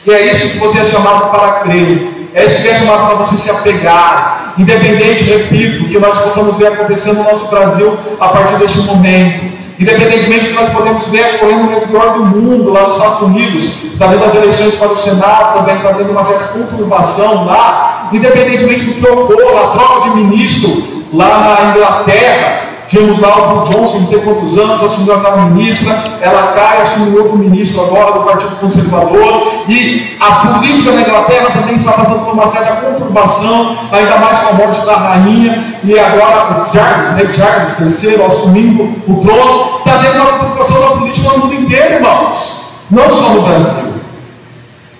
E 0.04 0.10
é 0.10 0.32
isso 0.32 0.52
que 0.52 0.58
você 0.58 0.80
é 0.80 0.84
chamado 0.84 1.30
para 1.30 1.60
crer. 1.60 2.15
É 2.36 2.44
isso 2.44 2.60
que 2.60 2.68
é 2.68 2.74
chamado 2.74 3.06
para 3.06 3.24
você 3.24 3.38
se 3.38 3.50
apegar. 3.50 4.52
Independente, 4.58 5.24
repito, 5.24 5.88
que 5.88 5.98
nós 5.98 6.18
possamos 6.18 6.58
ver 6.58 6.66
acontecendo 6.66 7.16
no 7.16 7.24
nosso 7.24 7.46
Brasil 7.46 7.98
a 8.20 8.28
partir 8.28 8.56
deste 8.56 8.80
momento. 8.82 9.56
Independentemente 9.80 10.48
do 10.48 10.48
que 10.48 10.54
nós 10.54 10.70
podemos 10.70 11.08
ver 11.08 11.34
ocorrendo 11.36 11.64
no 11.64 11.80
redor 11.80 12.12
do 12.12 12.26
mundo, 12.26 12.70
lá 12.70 12.82
nos 12.82 12.96
Estados 12.96 13.22
Unidos, 13.22 13.84
está 13.84 14.08
tendo 14.08 14.24
as 14.24 14.34
eleições 14.34 14.74
para 14.74 14.88
o 14.88 14.98
Senado, 14.98 15.58
também 15.58 15.76
está 15.76 15.94
tendo 15.94 16.10
uma 16.10 16.24
certa 16.24 16.44
conturbação 16.48 17.46
lá, 17.46 18.10
independentemente 18.12 18.84
do 18.84 18.94
que 18.94 19.08
ocorra, 19.08 19.64
a 19.64 19.70
troca 19.70 20.00
de 20.10 20.16
ministro 20.16 20.82
lá 21.14 21.38
na 21.38 21.70
Inglaterra, 21.70 22.65
Tínhamos 22.88 23.18
lá 23.20 23.52
o 23.52 23.62
Johnson, 23.64 23.98
não 23.98 24.06
sei 24.06 24.20
quantos 24.20 24.56
anos, 24.56 24.84
assumiu 24.84 25.14
aquela 25.14 25.46
ministra, 25.46 25.92
ela 26.20 26.52
cai, 26.52 26.82
assume 26.82 27.18
outro 27.18 27.36
ministro 27.36 27.84
agora 27.84 28.12
do 28.12 28.20
Partido 28.20 28.56
Conservador, 28.60 29.64
e 29.68 30.16
a 30.20 30.30
política 30.46 30.92
na 30.92 31.00
Inglaterra 31.00 31.50
também 31.52 31.74
está 31.74 31.92
passando 31.92 32.24
por 32.24 32.34
uma 32.34 32.46
certa 32.46 32.76
conturbação, 32.76 33.76
ainda 33.90 34.16
mais 34.18 34.38
com 34.38 34.48
a 34.50 34.52
morte 34.52 34.86
da 34.86 34.94
rainha, 34.94 35.80
e 35.82 35.98
agora 35.98 36.62
o 36.62 36.72
Charles, 36.72 37.12
né, 37.16 37.34
Charles 37.34 38.02
III 38.02 38.24
assumindo 38.24 38.84
o 39.08 39.16
trono, 39.16 39.78
está 39.78 39.98
tendo 39.98 40.22
uma 40.22 40.38
conturbação 40.38 40.80
da 40.80 40.96
política 40.96 41.28
no 41.30 41.38
mundo 41.38 41.54
inteiro, 41.54 41.94
irmãos, 41.94 42.62
não 42.88 43.10
só 43.12 43.30
no 43.30 43.42
Brasil. 43.42 43.94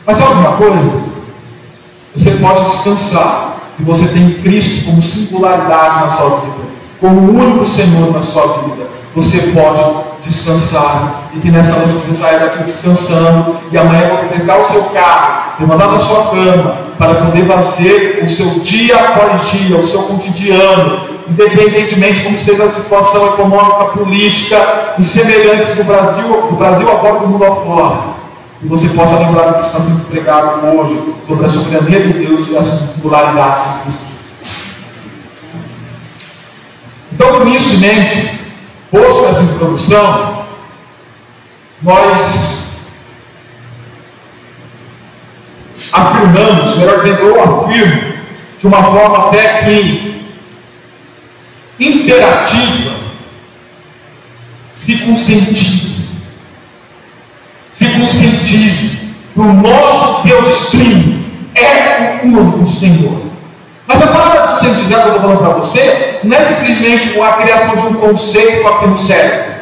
Mas 0.04 0.18
sabe 0.18 0.32
uma 0.32 0.56
coisa? 0.56 1.02
Você 2.16 2.30
pode 2.32 2.64
descansar, 2.64 3.58
que 3.76 3.84
você 3.84 4.06
tem 4.08 4.32
Cristo 4.42 4.86
como 4.86 5.00
singularidade 5.00 6.00
na 6.00 6.10
sua 6.10 6.40
vida 6.40 6.66
como 7.06 7.20
o 7.20 7.40
único 7.40 7.66
Senhor 7.66 8.12
na 8.12 8.20
sua 8.20 8.58
vida, 8.58 8.88
você 9.14 9.52
pode 9.52 10.06
descansar. 10.26 11.22
E 11.32 11.38
que 11.38 11.50
nessa 11.50 11.86
noite 11.86 12.06
você 12.06 12.14
saia 12.14 12.40
daqui 12.40 12.64
descansando 12.64 13.56
e 13.70 13.78
amanhã 13.78 14.08
quando 14.08 14.30
pegar 14.30 14.60
o 14.60 14.64
seu 14.64 14.82
carro, 14.86 15.52
levantar 15.60 15.86
da 15.86 15.98
sua 15.98 16.24
cama, 16.30 16.76
para 16.98 17.14
poder 17.14 17.46
fazer 17.46 18.22
o 18.24 18.28
seu 18.28 18.60
dia 18.60 18.96
após 18.96 19.50
dia, 19.50 19.76
o 19.76 19.86
seu 19.86 20.02
cotidiano, 20.04 21.00
independentemente 21.28 22.22
como 22.22 22.34
esteja 22.34 22.64
a 22.64 22.70
situação 22.70 23.26
econômica, 23.28 23.84
política 23.96 24.94
e 24.98 25.04
semelhantes 25.04 25.76
do 25.76 25.84
Brasil, 25.84 26.48
do 26.48 26.56
Brasil 26.56 26.90
afora 26.90 27.20
do 27.20 27.28
mundo 27.28 27.44
afora. 27.44 28.16
E 28.62 28.66
você 28.66 28.88
possa 28.88 29.18
lembrar 29.18 29.48
do 29.48 29.54
que 29.58 29.66
está 29.66 29.78
sendo 29.78 30.08
pregado 30.08 30.66
hoje 30.66 31.14
sobre 31.26 31.46
a 31.46 31.48
soberania 31.50 32.00
de 32.00 32.12
Deus 32.14 32.50
e 32.50 32.56
a 32.56 32.64
singularidade 32.64 33.74
de 33.74 33.82
Cristo 33.82 34.15
com 37.40 37.48
isso 37.48 37.78
em 39.40 39.54
introdução, 39.54 40.46
nós 41.82 42.86
afirmamos, 45.92 46.76
melhor 46.78 46.96
dizendo, 47.02 47.20
eu 47.20 47.42
afirmo, 47.42 48.16
de 48.58 48.66
uma 48.66 48.82
forma 48.82 49.28
até 49.28 49.64
que 49.64 50.26
interativa, 51.78 52.96
se 54.74 54.96
conscientize, 54.98 56.08
se 57.70 57.86
conscientize 57.86 59.14
que 59.34 59.40
o 59.40 59.52
nosso 59.52 60.26
Deus 60.26 60.70
Trino 60.70 61.24
é 61.54 62.20
o 62.24 62.26
único 62.28 62.66
Senhor. 62.66 63.25
Mas 63.86 64.02
a 64.02 64.06
palavra 64.06 64.48
conscientizar 64.48 65.02
que 65.02 65.08
eu 65.08 65.14
estou 65.14 65.20
falando 65.22 65.38
para 65.38 65.58
você 65.58 66.18
não 66.24 66.36
é 66.36 66.44
simplesmente 66.44 67.20
a 67.20 67.32
criação 67.34 67.82
de 67.82 67.88
um 67.88 67.94
conceito 67.94 68.66
aqui 68.66 68.86
no 68.86 68.98
cérebro. 68.98 69.56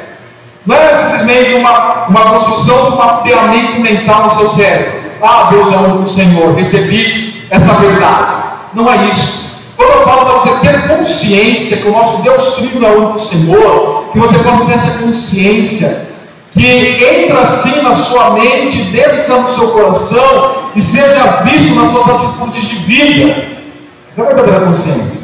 Não 0.64 0.76
é 0.76 0.97
simplesmente 0.97 1.54
uma, 1.57 2.07
uma 2.09 2.21
construção 2.21 2.87
de 2.87 2.93
um 2.93 2.97
mapeamento 2.97 3.81
mental 3.81 4.25
no 4.25 4.35
seu 4.35 4.49
cérebro. 4.49 5.04
Ah, 5.21 5.49
Deus 5.50 5.73
é 5.73 5.76
o 5.76 5.81
único 5.81 6.09
Senhor, 6.09 6.54
recebi 6.54 7.45
essa 7.50 7.75
verdade. 7.75 8.45
Não 8.73 8.90
é 8.90 8.97
isso. 9.09 9.45
Quando 9.76 9.90
eu 9.90 10.04
falo 10.04 10.25
para 10.25 10.35
você 10.38 10.66
ter 10.66 10.88
consciência 10.88 11.76
que 11.78 11.88
o 11.88 11.93
nosso 11.93 12.23
Deus 12.23 12.54
Trino 12.54 12.87
é 12.87 12.90
o 12.90 13.02
único 13.04 13.19
Senhor, 13.19 14.04
que 14.12 14.19
você 14.19 14.38
possa 14.38 14.64
ter 14.64 14.73
essa 14.73 15.02
consciência 15.02 16.14
que 16.52 17.04
entra 17.25 17.40
assim 17.40 17.83
na 17.83 17.95
sua 17.95 18.31
mente, 18.31 18.78
desça 18.85 19.37
no 19.37 19.49
seu 19.52 19.69
coração 19.69 20.54
e 20.75 20.81
seja 20.81 21.43
visto 21.45 21.75
nas 21.75 21.90
suas 21.90 22.09
atitudes 22.09 22.69
de 22.69 22.76
vida. 22.76 23.54
Essa 24.16 24.30
é 24.30 24.35
verdadeira 24.35 24.66
consciência. 24.66 25.23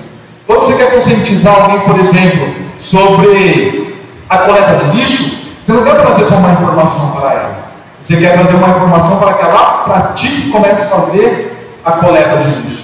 Quando 0.48 0.66
você 0.66 0.74
quer 0.74 0.92
conscientizar 0.92 1.62
alguém, 1.62 1.78
por 1.80 2.00
exemplo, 2.00 2.52
sobre 2.80 3.96
a 4.28 4.38
coleta 4.38 4.74
de 4.74 4.96
lixo, 4.96 5.46
você 5.64 5.72
não 5.72 5.84
quer 5.84 5.94
trazer 6.00 6.24
só 6.24 6.34
uma 6.34 6.52
informação 6.54 7.12
para 7.12 7.32
ela. 7.32 7.58
Você 8.02 8.16
quer 8.16 8.32
trazer 8.32 8.56
uma 8.56 8.68
informação 8.68 9.18
para 9.20 9.34
que 9.34 9.42
ela 9.42 9.84
pratique 9.84 10.48
e 10.48 10.50
comece 10.50 10.82
a 10.82 10.86
fazer 10.86 11.70
a 11.84 11.92
coleta 11.92 12.38
de 12.38 12.62
lixo. 12.62 12.82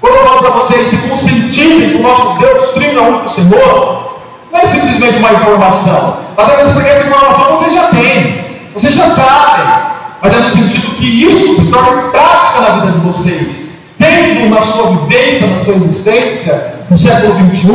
Quando 0.00 0.14
eu 0.14 0.24
falo 0.24 0.38
para 0.38 0.50
vocês, 0.52 0.88
se 0.88 1.08
conscientizem 1.10 1.90
que 1.90 1.96
o 1.96 2.02
nosso 2.02 2.38
Deus 2.38 2.72
trina 2.72 3.02
um 3.02 3.26
o 3.26 3.28
Senhor, 3.28 4.20
não 4.50 4.58
é 4.58 4.64
simplesmente 4.64 5.18
uma 5.18 5.32
informação. 5.32 6.20
Até 6.38 6.56
mesmo 6.56 6.72
porque 6.72 6.88
essa 6.88 7.04
informação 7.04 7.58
vocês 7.58 7.74
já 7.74 7.88
têm, 7.88 8.46
vocês 8.72 8.94
já 8.94 9.08
sabem. 9.10 9.66
Mas 10.22 10.32
é 10.32 10.36
no 10.38 10.48
sentido 10.48 10.94
que 10.96 11.26
isso 11.26 11.56
se 11.56 11.70
torne 11.70 12.10
prática 12.12 12.60
na 12.62 12.68
vida 12.76 12.92
de 12.92 12.98
vocês. 13.00 13.73
Tendo 14.04 14.50
na 14.50 14.60
sua 14.60 14.90
vivência, 14.90 15.46
na 15.46 15.64
sua 15.64 15.74
existência, 15.76 16.74
no 16.90 16.96
século 16.96 17.34
XXI, 17.54 17.68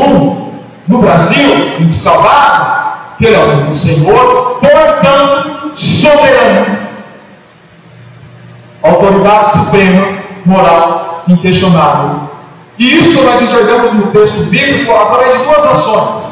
no 0.87 0.99
Brasil, 0.99 1.49
em 1.79 1.91
Salvador, 1.91 2.93
que 3.17 3.25
Ele 3.25 3.35
é 3.35 3.71
o 3.71 3.75
Senhor, 3.75 4.59
portanto, 4.61 5.71
soberano. 5.73 6.77
Autoridade 8.83 9.53
suprema, 9.53 10.19
moral, 10.45 11.23
inquestionável. 11.27 12.29
E 12.77 12.99
isso 12.99 13.23
nós 13.23 13.41
enxergamos 13.41 13.93
no 13.93 14.07
texto 14.11 14.45
bíblico 14.51 14.91
através 14.91 15.39
de 15.39 15.45
duas 15.45 15.65
ações. 15.65 16.23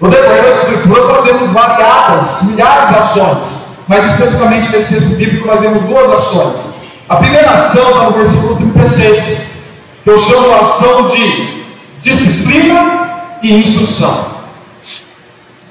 No 0.00 0.08
decorrer 0.08 0.44
das 0.44 0.68
escrituras 0.68 1.08
nós 1.08 1.24
vemos 1.24 1.50
variadas, 1.50 2.42
milhares 2.44 2.88
de 2.88 2.94
ações, 2.94 3.76
mas 3.88 4.08
especificamente 4.08 4.70
nesse 4.70 4.94
texto 4.94 5.16
bíblico 5.16 5.48
nós 5.48 5.60
vemos 5.60 5.82
duas 5.82 6.12
ações. 6.12 6.79
A 7.10 7.16
primeira 7.16 7.50
ação 7.50 7.90
está 7.90 8.04
no 8.04 8.12
versículo 8.12 8.56
36, 8.56 9.54
que 10.04 10.10
eu 10.10 10.16
chamo 10.16 10.52
a 10.52 10.60
ação 10.60 11.08
de 11.08 11.64
disciplina 12.00 13.38
e 13.42 13.52
instrução. 13.52 14.26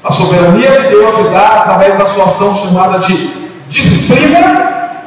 A 0.03 0.12
soberania 0.12 0.81
de 0.81 0.89
Deus 0.89 1.15
se 1.15 1.24
dá 1.29 1.48
através 1.62 1.98
da 1.98 2.08
sua 2.08 2.25
ação 2.25 2.58
chamada 2.58 3.00
de 3.00 3.50
disciplina 3.69 5.01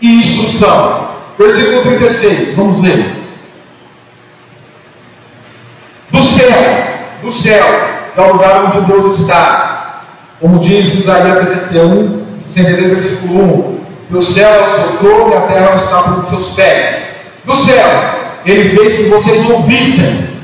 e 0.00 0.20
instrução. 0.20 1.10
Versículo 1.38 1.82
36, 1.82 2.56
vamos 2.56 2.82
ler. 2.82 3.22
Do 6.10 6.22
céu, 6.22 6.48
do 7.22 7.30
céu, 7.30 7.66
é 8.16 8.20
o 8.22 8.32
lugar 8.32 8.64
onde 8.64 8.86
Deus 8.86 9.20
está. 9.20 10.02
Como 10.40 10.60
diz 10.60 10.94
Isaías 10.94 11.46
61, 11.46 12.24
63, 12.40 12.94
versículo 12.94 13.70
1: 13.70 13.73
Que 14.08 14.16
o 14.16 14.22
céu 14.22 14.48
é 14.48 14.62
o 14.62 14.98
seu 14.98 15.30
e 15.30 15.36
a 15.36 15.40
terra 15.42 15.70
é 15.72 15.76
estábulo 15.76 16.20
dos 16.20 16.30
seus 16.30 16.50
pés. 16.50 17.16
Do 17.44 17.56
céu, 17.56 17.86
ele 18.44 18.76
fez 18.76 18.96
que 18.96 19.08
vocês 19.08 19.48
ouvissem. 19.50 20.34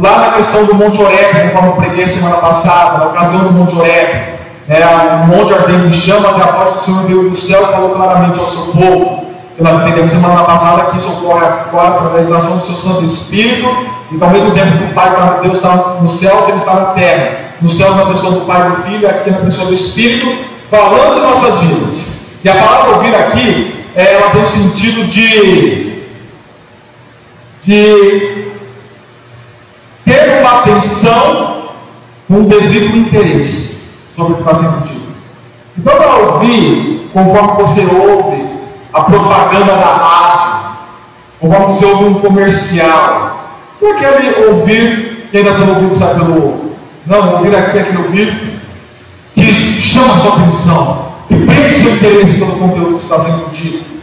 Lá 0.00 0.18
na 0.18 0.32
questão 0.36 0.64
do 0.64 0.74
Monte 0.74 1.00
Oreb, 1.00 1.52
como 1.54 1.68
eu 1.68 1.72
preguei 1.72 2.08
semana 2.08 2.36
passada, 2.36 2.98
na 2.98 3.06
ocasião 3.06 3.44
do 3.44 3.52
Monte 3.52 3.76
Oreb, 3.76 4.36
né, 4.68 5.24
o 5.24 5.26
monte 5.28 5.54
ardendo 5.54 5.86
em 5.86 5.92
chamas 5.92 6.36
e 6.36 6.42
a 6.42 6.46
voz 6.46 6.74
do 6.74 6.80
Senhor 6.80 7.02
veio 7.04 7.30
do 7.30 7.36
céu 7.36 7.62
e 7.62 7.72
falou 7.72 7.90
claramente 7.90 8.38
ao 8.38 8.48
seu 8.48 8.62
povo. 8.72 9.26
E 9.58 9.62
nós 9.62 9.80
entendemos 9.80 10.12
semana 10.12 10.42
passada 10.42 10.90
que 10.90 10.98
isso 10.98 11.08
ocorre 11.08 11.46
agora 11.46 11.88
através 11.88 12.28
da 12.28 12.36
ação 12.36 12.58
do 12.58 12.66
seu 12.66 12.74
Santo 12.74 13.04
Espírito, 13.04 13.68
e 14.12 14.22
ao 14.22 14.30
mesmo 14.30 14.50
tempo 14.52 14.76
que 14.76 14.84
o 14.84 14.94
Pai, 14.94 15.10
Deus 15.42 15.56
está 15.56 15.76
nos 16.00 16.18
céus, 16.18 16.48
ele 16.48 16.58
está 16.58 16.74
na 16.74 16.86
terra. 16.86 17.46
Nos 17.62 17.76
céus, 17.76 17.96
na 17.96 18.06
pessoa 18.06 18.32
do 18.32 18.40
Pai 18.42 18.66
e 18.66 18.70
do 18.70 18.82
Filho, 18.82 19.08
aqui 19.08 19.30
na 19.30 19.38
pessoa 19.38 19.68
do 19.68 19.74
Espírito, 19.74 20.36
falando 20.70 21.22
nossas 21.22 21.60
vidas. 21.60 22.26
E 22.44 22.48
a 22.48 22.54
palavra 22.54 22.96
ouvir 22.96 23.14
aqui, 23.14 23.84
é, 23.94 24.14
ela 24.14 24.30
tem 24.30 24.44
o 24.44 24.48
sentido 24.48 25.06
de, 25.06 26.02
de 27.64 28.46
ter 30.04 30.40
uma 30.40 30.60
atenção 30.60 31.70
com 32.28 32.40
o 32.40 32.44
devido 32.44 32.96
interesse 32.96 33.90
sobre 34.14 34.34
o 34.34 34.36
que 34.36 34.42
está 34.42 34.54
sendo 34.54 34.84
dito. 34.84 35.06
Então, 35.78 35.96
para 35.96 36.16
ouvir, 36.16 37.10
conforme 37.12 37.62
você 37.62 37.84
ouve 37.96 38.46
a 38.92 39.02
propaganda 39.02 39.76
da 39.76 39.94
rádio, 39.94 40.76
conforme 41.40 41.66
você 41.66 41.84
ouve 41.86 42.04
um 42.04 42.14
comercial, 42.14 43.50
por 43.78 43.90
aquele 43.90 44.46
ouvir 44.46 45.28
que 45.30 45.36
ainda 45.36 45.52
pelo 45.52 45.74
ouvido 45.74 45.96
sai 45.96 46.14
pelo 46.14 46.34
outro? 46.34 46.76
Não, 47.06 47.34
ouvir 47.34 47.54
aqui 47.54 47.78
aquele 47.78 47.98
ouvir 47.98 48.55
chama 49.96 50.14
a 50.14 50.18
sua 50.18 50.32
atenção, 50.36 51.06
que 51.28 51.34
prende 51.34 51.80
seu 51.80 51.94
interesse 51.94 52.38
pelo 52.38 52.58
conteúdo 52.58 52.96
que 52.96 53.02
está 53.02 53.20
sendo 53.20 53.50
dito. 53.50 53.96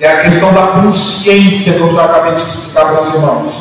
É 0.00 0.08
a 0.08 0.22
questão 0.22 0.52
da 0.52 0.66
consciência 0.68 1.74
que 1.74 1.80
eu 1.80 1.92
já 1.92 2.04
acabei 2.04 2.34
de 2.34 2.42
explicar 2.42 2.86
para 2.86 3.02
os 3.02 3.14
irmãos. 3.14 3.54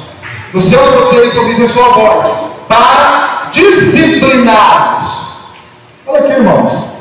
No 0.54 0.62
céu 0.62 0.82
de 0.84 0.98
vocês 0.98 1.36
ouvissem 1.36 1.66
a 1.66 1.70
sua 1.70 1.90
voz, 1.90 2.62
para 2.68 3.50
disciplinar-os. 3.52 5.26
Olha 6.08 6.20
aqui, 6.20 6.32
irmãos. 6.32 6.96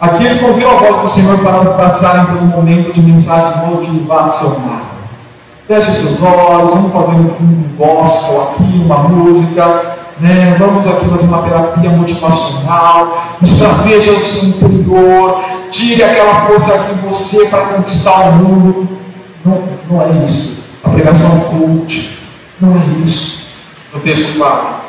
Aqui 0.00 0.24
eles 0.24 0.42
ouviram 0.42 0.70
a 0.70 0.80
voz 0.80 1.02
do 1.02 1.10
Senhor 1.10 1.38
para 1.38 1.64
passarem 1.74 2.26
por 2.26 2.38
um 2.38 2.46
momento 2.46 2.92
de 2.92 3.00
mensagem 3.00 3.66
motivacional. 3.68 4.92
Feche 5.66 5.92
seus 5.92 6.22
olhos, 6.22 6.70
vamos 6.70 6.92
fazer 6.92 7.12
um 7.12 7.76
gospel 7.78 8.42
aqui, 8.42 8.82
uma 8.84 8.98
música, 8.98 9.96
né? 10.22 10.56
vamos 10.56 10.86
aqui 10.86 11.04
fazer 11.08 11.24
uma 11.24 11.42
terapia 11.42 11.90
motivacional, 11.90 13.24
veja 13.84 14.12
o 14.12 14.24
seu 14.24 14.48
interior, 14.48 15.42
tire 15.70 16.04
aquela 16.04 16.32
aqui 16.32 16.92
em 16.92 17.08
você 17.08 17.46
para 17.46 17.66
conquistar 17.66 18.28
o 18.28 18.32
mundo. 18.36 18.88
Não, 19.44 19.62
não 19.90 20.02
é 20.02 20.24
isso. 20.24 20.62
A 20.84 20.90
pregação 20.90 21.40
cult, 21.40 22.18
não 22.60 22.76
é 22.76 23.04
isso. 23.04 23.48
O 23.92 23.98
texto 23.98 24.38
fala. 24.38 24.82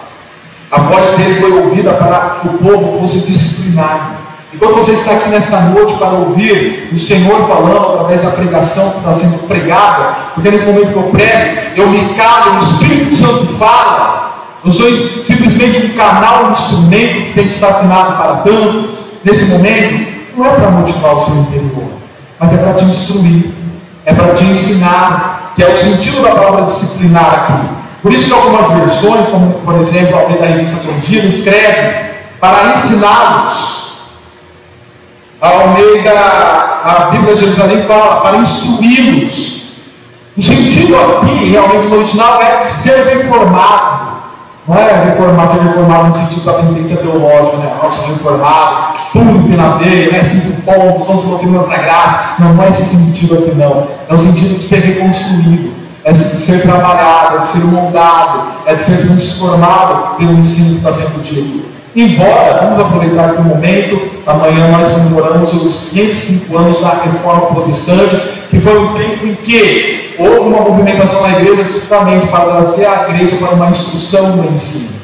A 0.71 0.81
voz 0.81 1.17
dele 1.17 1.39
foi 1.39 1.51
ouvida 1.51 1.93
para 1.93 2.37
que 2.41 2.47
o 2.47 2.53
povo 2.53 2.99
fosse 2.99 3.19
disciplinado. 3.31 4.23
Enquanto 4.53 4.75
você 4.75 4.91
está 4.91 5.13
aqui 5.13 5.29
nesta 5.29 5.61
noite 5.61 5.95
para 5.95 6.09
ouvir 6.09 6.89
o 6.91 6.97
Senhor 6.97 7.47
falando 7.47 7.77
através 7.77 8.21
da 8.21 8.29
pregação 8.29 8.91
que 8.91 8.97
está 8.97 9.13
sendo 9.13 9.47
pregada, 9.47 10.15
porque 10.35 10.51
nesse 10.51 10.65
momento 10.65 10.93
que 10.93 10.95
eu 10.95 11.03
prego, 11.03 11.59
eu 11.75 11.89
me 11.89 12.13
calo, 12.13 12.55
o 12.55 12.59
Espírito 12.59 13.15
Santo 13.15 13.47
fala. 13.55 14.22
Eu 14.65 14.71
sou 14.71 14.89
simplesmente 15.25 15.85
um 15.85 15.97
canal, 15.97 16.45
um 16.45 16.51
instrumento 16.51 17.25
que 17.25 17.33
tem 17.33 17.47
que 17.47 17.53
estar 17.53 17.69
afinado 17.69 18.15
para 18.15 18.35
tanto. 18.37 18.89
Nesse 19.23 19.51
momento, 19.51 20.13
não 20.37 20.45
é 20.45 20.49
para 20.49 20.69
motivar 20.71 21.15
o 21.15 21.25
seu 21.25 21.35
interior, 21.35 21.89
mas 22.39 22.53
é 22.53 22.57
para 22.57 22.73
te 22.73 22.85
instruir, 22.85 23.51
é 24.05 24.13
para 24.13 24.33
te 24.33 24.43
ensinar, 24.45 25.53
que 25.55 25.63
é 25.63 25.69
o 25.69 25.75
sentido 25.75 26.21
da 26.21 26.31
palavra 26.31 26.65
disciplinar 26.65 27.33
aqui. 27.33 27.67
Por 28.01 28.13
isso 28.13 28.27
que 28.27 28.33
algumas 28.33 28.69
versões, 28.79 29.27
como 29.29 29.53
por 29.53 29.79
exemplo 29.81 30.17
alguém 30.17 30.37
da 30.37 30.45
revista 30.45 30.75
Corrigida, 30.85 31.27
escreve 31.27 32.11
para 32.39 32.73
ensiná-los 32.73 33.83
a 35.43 35.49
Almeida, 35.49 36.11
a 36.13 37.09
Bíblia 37.11 37.33
de 37.35 37.41
Jerusalém 37.41 37.83
fala 37.85 38.21
para 38.21 38.37
instruí-los. 38.37 39.63
O 40.37 40.41
sentido 40.41 40.95
aqui, 40.95 41.49
realmente, 41.49 41.87
no 41.87 41.97
original, 41.97 42.41
é 42.41 42.59
de 42.59 42.69
ser 42.69 43.17
reformado. 43.17 44.12
Não 44.65 44.77
é 44.77 45.05
reformar, 45.05 45.47
ser 45.49 45.61
reformado 45.61 46.07
no 46.07 46.15
sentido 46.15 46.45
da 46.45 46.53
tendência 46.53 46.97
teológica, 46.97 47.57
né? 47.57 47.75
Nossa, 47.83 48.07
reformado, 48.07 48.97
tudo 49.11 49.29
empinadeiro, 49.31 50.13
né? 50.13 50.23
cinco 50.23 50.61
pontos, 50.61 51.09
onze 51.09 51.27
doutrinas 51.27 51.67
da 51.67 51.77
graça. 51.77 52.41
Não, 52.41 52.53
não 52.53 52.63
é 52.63 52.69
esse 52.69 52.83
sentido 52.83 53.39
aqui, 53.39 53.53
não. 53.55 53.87
É 54.09 54.13
o 54.13 54.17
sentido 54.17 54.57
de 54.57 54.63
ser 54.65 54.79
reconstruído. 54.79 55.73
é 56.05 56.11
de 56.11 56.17
ser 56.17 56.61
trabalhado, 56.61 57.37
é 57.37 57.39
de 57.41 57.47
ser 57.47 57.65
moldado, 57.65 58.41
é 58.65 58.75
de 58.75 58.83
ser 58.83 59.07
transformado 59.07 60.17
pelo 60.17 60.33
ensino 60.33 60.71
que 60.71 60.75
está 60.77 60.93
sendo 60.93 61.23
dito. 61.23 61.65
Embora, 61.95 62.59
vamos 62.61 62.79
aproveitar 62.79 63.25
aqui 63.25 63.41
um 63.41 63.45
momento, 63.45 64.01
amanhã 64.25 64.69
nós 64.69 64.91
comemoramos 64.91 65.53
os 65.53 65.89
505 65.89 66.57
anos 66.57 66.81
da 66.81 66.89
Reforma 66.89 67.47
Protestante, 67.47 68.17
que 68.49 68.59
foi 68.59 68.79
um 68.79 68.93
tempo 68.93 69.27
em 69.27 69.35
que 69.35 70.02
houve 70.17 70.39
uma 70.39 70.61
movimentação 70.61 71.21
na 71.21 71.39
igreja 71.39 71.63
justamente 71.71 72.27
para 72.27 72.45
trazer 72.45 72.85
a 72.85 73.09
igreja 73.09 73.37
para 73.37 73.51
uma 73.51 73.69
instrução 73.69 74.35
no 74.35 74.51
ensino. 74.51 75.01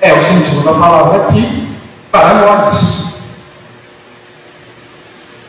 É 0.00 0.12
o 0.12 0.22
sentido 0.22 0.64
da 0.64 0.74
palavra 0.74 1.22
aqui 1.22 1.68
para 2.10 2.34
nós. 2.34 3.06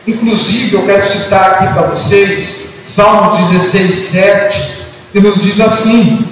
Inclusive, 0.06 0.74
eu 0.74 0.86
quero 0.86 1.06
citar 1.06 1.50
aqui 1.50 1.72
para 1.74 1.88
vocês 1.88 2.68
Salmo 2.88 3.36
16, 3.36 3.94
7, 3.94 4.78
que 5.12 5.20
nos 5.20 5.42
diz 5.42 5.60
assim: 5.60 6.26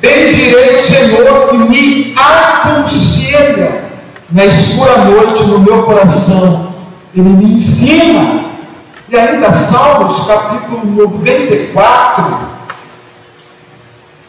Bendirei 0.00 0.78
o 0.78 0.82
Senhor 0.82 1.48
que 1.48 1.56
me 1.58 2.14
aconselha 2.16 3.84
na 4.30 4.46
escura 4.46 5.04
noite 5.04 5.44
no 5.44 5.58
meu 5.58 5.82
coração, 5.82 6.71
Ele 7.14 7.28
me 7.28 7.54
ensina. 7.54 8.44
E 9.08 9.16
ainda 9.16 9.52
Salmos 9.52 10.26
capítulo 10.26 10.86
94, 10.86 12.38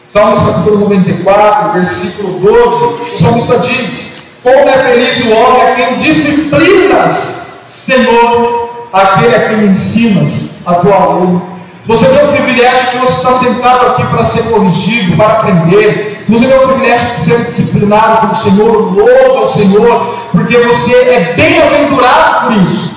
Salmos 0.08 0.42
capítulo 0.42 0.80
94, 0.80 1.72
versículo 1.72 2.40
12, 2.40 2.84
o 2.84 3.18
salmista 3.18 3.58
diz: 3.60 4.22
Como 4.42 4.68
é 4.68 4.72
feliz 4.72 5.24
o 5.24 5.32
homem 5.32 5.62
a 5.62 5.74
quem 5.74 5.98
disciplinas 5.98 7.44
Senhor, 7.74 8.88
aquele 8.92 9.34
a 9.34 9.48
quem 9.48 9.66
ensinas 9.66 10.60
a 10.66 10.74
tua 10.74 11.14
lei. 11.14 11.40
Você 11.86 12.06
tem 12.06 12.28
o 12.28 12.32
privilégio 12.32 12.92
de 12.92 12.98
você 12.98 13.16
estar 13.16 13.32
sentado 13.32 13.86
aqui 13.88 14.06
para 14.06 14.24
ser 14.24 14.50
corrigido, 14.50 15.16
para 15.16 15.32
aprender. 15.32 16.24
Você 16.28 16.46
tem 16.46 16.56
o 16.56 16.68
privilégio 16.68 17.14
de 17.14 17.20
ser 17.20 17.44
disciplinado 17.44 18.20
pelo 18.20 18.34
Senhor, 18.34 18.94
louva 18.94 19.40
ao 19.40 19.52
Senhor, 19.52 20.14
porque 20.34 20.58
você 20.58 20.96
é 20.96 21.34
bem-aventurado 21.36 22.46
por 22.46 22.62
isso. 22.62 22.96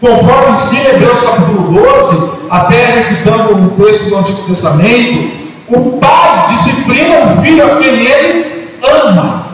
Conforme 0.00 0.54
ensina 0.54 0.90
Hebreus 0.90 1.22
capítulo 1.22 1.72
12, 1.72 2.32
até 2.50 2.86
recitando 2.86 3.54
um 3.54 3.68
texto 3.70 4.08
do 4.08 4.16
Antigo 4.16 4.42
Testamento, 4.42 5.30
o 5.68 5.98
pai 5.98 6.48
disciplina 6.48 7.32
o 7.32 7.40
filho 7.40 7.64
a 7.64 7.76
quem 7.76 7.86
ele 7.86 8.72
ama. 8.82 9.46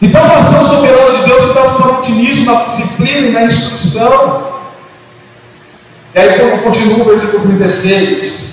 Então 0.00 0.22
a 0.22 0.36
ação 0.36 0.64
soberana 0.64 1.18
de 1.18 1.24
Deus 1.24 1.44
está 1.44 1.66
justamente 1.66 2.12
nisso, 2.12 2.52
na 2.52 2.62
disciplina 2.62 3.26
e 3.26 3.32
na 3.32 3.44
instrução. 3.44 4.42
E 6.14 6.18
aí 6.20 6.58
continua 6.62 7.00
o 7.00 7.04
versículo 7.04 7.48
36. 7.56 8.48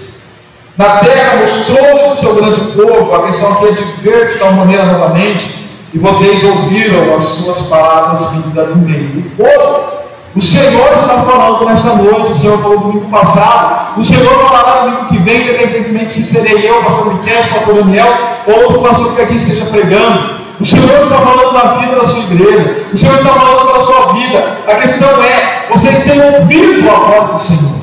Na 0.76 0.98
terra 0.98 1.38
mostrou 1.42 2.14
o 2.14 2.18
seu 2.18 2.36
grande 2.36 2.60
povo, 2.72 3.14
a 3.14 3.28
questão 3.28 3.54
aqui 3.54 3.66
é 3.68 3.72
de 3.72 3.84
ver 4.02 4.30
de 4.30 4.40
tal 4.40 4.52
maneira 4.54 4.86
novamente, 4.86 5.65
e 5.96 5.98
vocês 5.98 6.44
ouviram 6.44 7.16
as 7.16 7.24
suas 7.24 7.70
palavras 7.70 8.32
vindas 8.32 8.68
do 8.68 8.76
meio 8.76 9.08
do 9.08 9.30
fogo. 9.38 9.96
O 10.36 10.42
Senhor 10.42 10.92
está 10.92 11.22
falando 11.22 11.64
nesta 11.64 11.96
noite, 11.96 12.34
o 12.34 12.38
Senhor 12.38 12.62
falou 12.62 12.80
domingo 12.80 13.10
passado, 13.10 14.02
o 14.02 14.04
Senhor 14.04 14.46
falará 14.46 14.82
domingo 14.82 15.06
que 15.06 15.18
vem, 15.20 15.44
independentemente 15.44 16.12
se 16.12 16.24
serei 16.24 16.70
eu, 16.70 16.84
pastor 16.84 17.14
Miquel, 17.14 17.42
pastor 17.44 17.76
Daniel, 17.76 18.14
ou 18.46 18.64
outro 18.64 18.82
pastor 18.82 19.16
que 19.16 19.22
aqui 19.22 19.36
esteja 19.38 19.68
pregando. 19.68 20.36
O 20.60 20.66
Senhor 20.66 21.04
está 21.04 21.16
falando 21.16 21.54
da 21.54 21.76
vida 21.76 21.96
da 21.96 22.08
sua 22.08 22.24
igreja. 22.24 22.86
O 22.92 22.98
Senhor 22.98 23.16
está 23.16 23.30
falando 23.30 23.74
da 23.74 23.82
sua 23.82 24.14
vida. 24.14 24.58
A 24.68 24.76
questão 24.76 25.24
é: 25.24 25.68
vocês 25.72 26.04
têm 26.04 26.22
ouvido 26.22 26.90
a 26.90 26.94
voz 26.94 27.32
do 27.32 27.48
Senhor? 27.48 27.76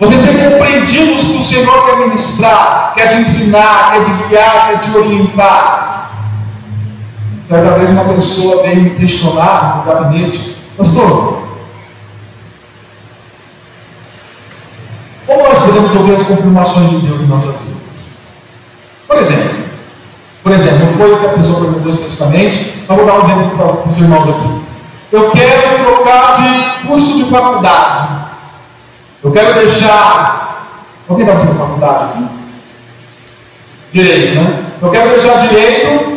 Vocês 0.00 0.22
têm 0.22 0.50
compreendido 0.50 1.12
o 1.12 1.16
que 1.16 1.38
o 1.38 1.42
Senhor 1.42 1.86
quer 1.86 1.96
ministrar, 1.98 2.92
quer 2.94 3.08
te 3.08 3.16
ensinar, 3.16 3.92
quer 3.92 4.04
te 4.04 4.28
guiar, 4.28 4.66
quer 4.68 4.78
te 4.80 4.96
orientar? 4.96 5.93
Certa 7.54 7.70
vez 7.78 7.88
uma 7.88 8.12
pessoa 8.12 8.64
veio 8.64 8.82
me 8.82 8.90
questionar 8.96 9.76
no 9.76 9.84
gabinete, 9.84 10.56
pastor, 10.76 11.40
como 15.24 15.42
nós 15.44 15.58
podemos 15.60 15.94
ouvir 15.94 16.16
as 16.16 16.24
confirmações 16.24 16.90
de 16.90 16.96
Deus 17.06 17.20
em 17.20 17.26
nossas 17.26 17.54
vidas? 17.60 17.78
Por 19.06 19.18
exemplo, 19.18 19.64
por 20.42 20.50
exemplo, 20.50 20.78
não 20.84 20.94
foi 20.94 21.12
o 21.12 21.20
que 21.20 21.26
a 21.26 21.32
pessoa 21.34 21.60
perguntou 21.60 21.92
especificamente, 21.92 22.84
mas 22.88 22.96
vou 22.96 23.06
dar 23.06 23.20
um 23.20 23.24
exemplo 23.24 23.56
para 23.56 23.88
os 23.88 23.98
irmãos 23.98 24.28
aqui. 24.30 24.60
Eu 25.12 25.30
quero 25.30 25.84
trocar 25.84 26.36
de 26.42 26.88
curso 26.88 27.18
de 27.18 27.30
faculdade. 27.30 28.24
Eu 29.22 29.30
quero 29.30 29.54
deixar. 29.60 30.66
Alguém 31.08 31.24
está 31.24 31.38
fazendo 31.38 31.56
faculdade 31.56 32.04
aqui? 32.04 32.28
Direito, 33.92 34.34
né? 34.40 34.64
Eu 34.82 34.90
quero 34.90 35.10
deixar 35.10 35.46
direito 35.46 36.13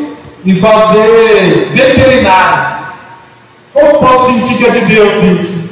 e 0.48 0.56
fazer 0.56 1.72
veterinário. 1.74 2.78
Como 3.74 4.00
posso 4.00 4.32
sentir 4.32 4.56
que 4.56 4.66
é 4.66 4.70
de 4.70 4.86
Deus 4.86 5.42
isso? 5.42 5.68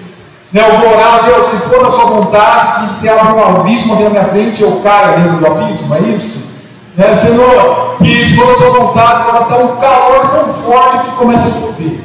Né, 0.51 0.61
eu 0.69 0.79
vou 0.79 0.89
orar 0.89 1.23
Deus, 1.23 1.47
se 1.47 1.69
for 1.69 1.81
da 1.81 1.89
sua 1.89 2.05
vontade, 2.05 2.89
que 2.89 2.99
se 2.99 3.07
abra 3.07 3.33
um 3.33 3.61
abismo 3.61 3.95
na 3.95 4.09
minha 4.09 4.25
frente, 4.25 4.61
eu 4.61 4.81
caia 4.83 5.17
dentro 5.17 5.37
do 5.37 5.47
abismo, 5.47 5.95
é 5.95 5.99
isso? 6.01 6.59
Né, 6.97 7.15
Senhor, 7.15 7.95
que 7.99 8.25
se 8.25 8.35
for 8.35 8.53
a 8.53 8.57
sua 8.57 8.69
vontade, 8.71 9.29
agora 9.29 9.43
está 9.43 9.57
um 9.59 9.75
calor 9.77 10.29
tão 10.29 10.53
forte 10.55 11.09
que 11.09 11.15
começa 11.15 11.47
a 11.47 11.61
chover. 11.61 12.03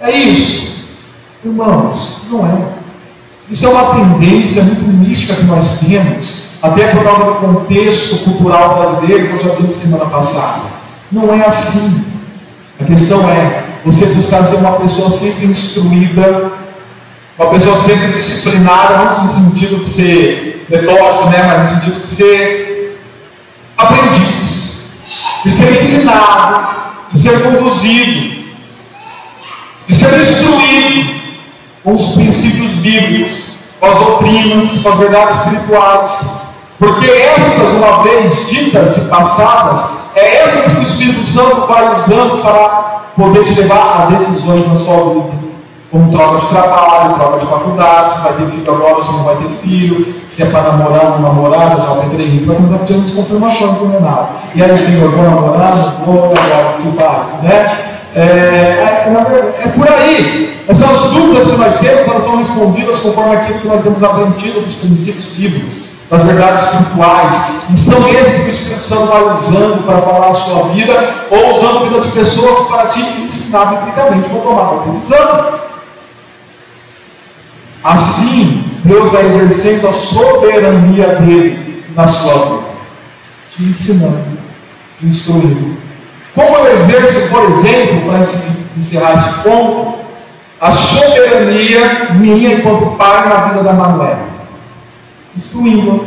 É 0.00 0.10
isso. 0.10 0.84
Irmãos, 1.42 2.18
não 2.30 2.44
é. 2.46 2.58
Isso 3.50 3.64
é 3.64 3.68
uma 3.70 3.94
tendência 3.94 4.62
muito 4.64 4.86
mística 4.86 5.34
que 5.36 5.44
nós 5.44 5.80
temos, 5.80 6.44
até 6.60 6.88
por 6.88 7.04
causa 7.04 7.24
do 7.24 7.34
contexto 7.36 8.24
cultural 8.24 8.76
brasileiro, 8.76 9.28
que 9.28 9.32
eu 9.34 9.50
já 9.50 9.54
disse 9.54 9.86
semana 9.86 10.04
passada. 10.06 10.75
Não 11.10 11.32
é 11.32 11.46
assim. 11.46 12.04
A 12.80 12.84
questão 12.84 13.28
é 13.30 13.64
você 13.84 14.06
buscar 14.06 14.44
ser 14.44 14.56
uma 14.56 14.72
pessoa 14.72 15.10
sempre 15.10 15.46
instruída, 15.46 16.52
uma 17.38 17.50
pessoa 17.50 17.76
sempre 17.76 18.12
disciplinada, 18.12 19.04
não 19.04 19.24
no 19.24 19.32
sentido 19.32 19.84
de 19.84 19.88
ser 19.88 20.66
metódico, 20.68 21.30
né, 21.30 21.42
mas 21.44 21.62
no 21.62 21.78
sentido 21.78 22.02
de 22.02 22.10
ser 22.10 23.00
aprendiz, 23.76 24.80
de 25.44 25.50
ser 25.52 25.78
ensinado, 25.78 26.76
de 27.12 27.18
ser 27.18 27.42
conduzido, 27.42 28.44
de 29.86 29.94
ser 29.94 30.20
instruído 30.20 31.20
com 31.84 31.94
os 31.94 32.14
princípios 32.14 32.72
bíblicos, 32.72 33.44
com 33.78 33.86
as 33.86 33.98
doutrinas, 33.98 34.78
com 34.82 34.88
as 34.88 34.98
verdades 34.98 35.36
espirituais. 35.36 36.46
Porque 36.78 37.08
essas, 37.08 37.72
uma 37.74 38.02
vez 38.02 38.48
ditas 38.48 38.96
e 38.96 39.08
passadas, 39.08 40.05
é 40.16 40.44
essas 40.44 40.72
que 40.72 40.80
o 40.80 40.82
Espírito 40.82 41.26
Santo 41.26 41.66
vai 41.66 41.94
usando 41.94 42.42
para 42.42 43.02
poder 43.16 43.44
te 43.44 43.60
levar 43.60 44.02
a 44.02 44.16
decisões 44.16 44.66
na 44.66 44.76
sua 44.76 45.14
vida 45.14 45.46
como 45.90 46.10
troca 46.10 46.40
de 46.40 46.46
trabalho, 46.48 47.14
troca 47.14 47.38
de 47.38 47.46
faculdade, 47.46 48.14
se 48.14 48.20
vai 48.20 48.32
ter 48.32 48.46
filho 48.46 48.74
agora, 48.74 49.04
se 49.04 49.12
não 49.12 49.24
vai 49.24 49.36
ter 49.36 49.48
filho, 49.62 50.14
se 50.28 50.42
é 50.42 50.46
para 50.46 50.62
namorar 50.62 51.12
ou 51.12 51.20
namorar, 51.20 51.76
já 51.76 51.76
vai 51.76 52.08
ter 52.08 52.16
treinamento, 52.16 52.46
vai 52.46 52.56
começar 52.56 52.78
pedindo 52.78 53.04
as 53.04 53.10
confirmações 53.12 53.74
do 53.78 53.86
Renato. 53.86 54.28
E 54.54 54.62
aí, 54.62 54.76
Senhor, 54.78 55.10
vou 55.10 55.22
namorar, 55.22 56.02
vou 56.04 56.24
agora, 56.24 56.74
se 56.76 56.90
faz, 56.96 57.42
né? 57.42 57.78
É, 58.14 58.20
é, 58.20 59.62
é, 59.64 59.68
por 59.68 59.88
aí. 59.88 60.56
Essas 60.66 61.12
dúvidas 61.12 61.46
que 61.46 61.56
nós 61.56 61.78
temos, 61.78 62.08
elas 62.08 62.24
são 62.24 62.38
respondidas 62.38 62.98
conforme 63.00 63.36
aquilo 63.36 63.60
que 63.60 63.68
nós 63.68 63.82
temos 63.82 64.02
aprendido 64.02 64.60
dos 64.60 64.74
princípios 64.76 65.26
bíblicos, 65.36 65.74
das 66.10 66.24
verdades 66.24 66.62
espirituais. 66.62 67.52
E 67.70 67.76
são 67.76 68.08
esses 68.08 68.42
que 68.42 68.50
o 68.50 68.52
Espírito 68.52 68.84
Santo 68.84 69.06
vai 69.06 69.22
usando 69.22 69.84
para 69.84 70.02
falar 70.02 70.30
a 70.30 70.34
sua 70.34 70.68
vida, 70.68 71.14
ou 71.30 71.56
usando 71.56 71.78
a 71.78 71.82
vida 71.84 72.00
de 72.00 72.12
pessoas 72.12 72.68
para 72.68 72.86
te 72.86 73.00
ensinar 73.00 73.66
biblicamente, 73.66 74.28
vou 74.28 74.42
tomar 74.42 74.70
uma 74.70 74.92
decisão. 74.92 75.60
Assim, 77.82 78.64
Deus 78.84 79.12
vai 79.12 79.26
exercendo 79.26 79.88
a 79.88 79.92
soberania 79.92 81.06
dele 81.16 81.84
na 81.94 82.06
sua 82.06 82.34
vida, 82.34 82.66
te 83.54 83.62
ensinando, 83.64 84.38
te 84.98 85.06
instruindo. 85.06 85.76
Como 86.34 86.56
eu 86.56 86.74
exerço, 86.74 87.28
por 87.28 87.50
exemplo, 87.50 88.10
para 88.10 88.20
encerrar 88.76 89.14
esse 89.16 89.38
ponto, 89.40 89.94
a 90.60 90.70
soberania 90.70 92.10
minha 92.14 92.54
enquanto 92.54 92.96
pai 92.96 93.28
na 93.28 93.36
vida 93.46 93.62
da 93.62 93.72
Manuela? 93.72 94.35
Instruindo, 95.36 96.04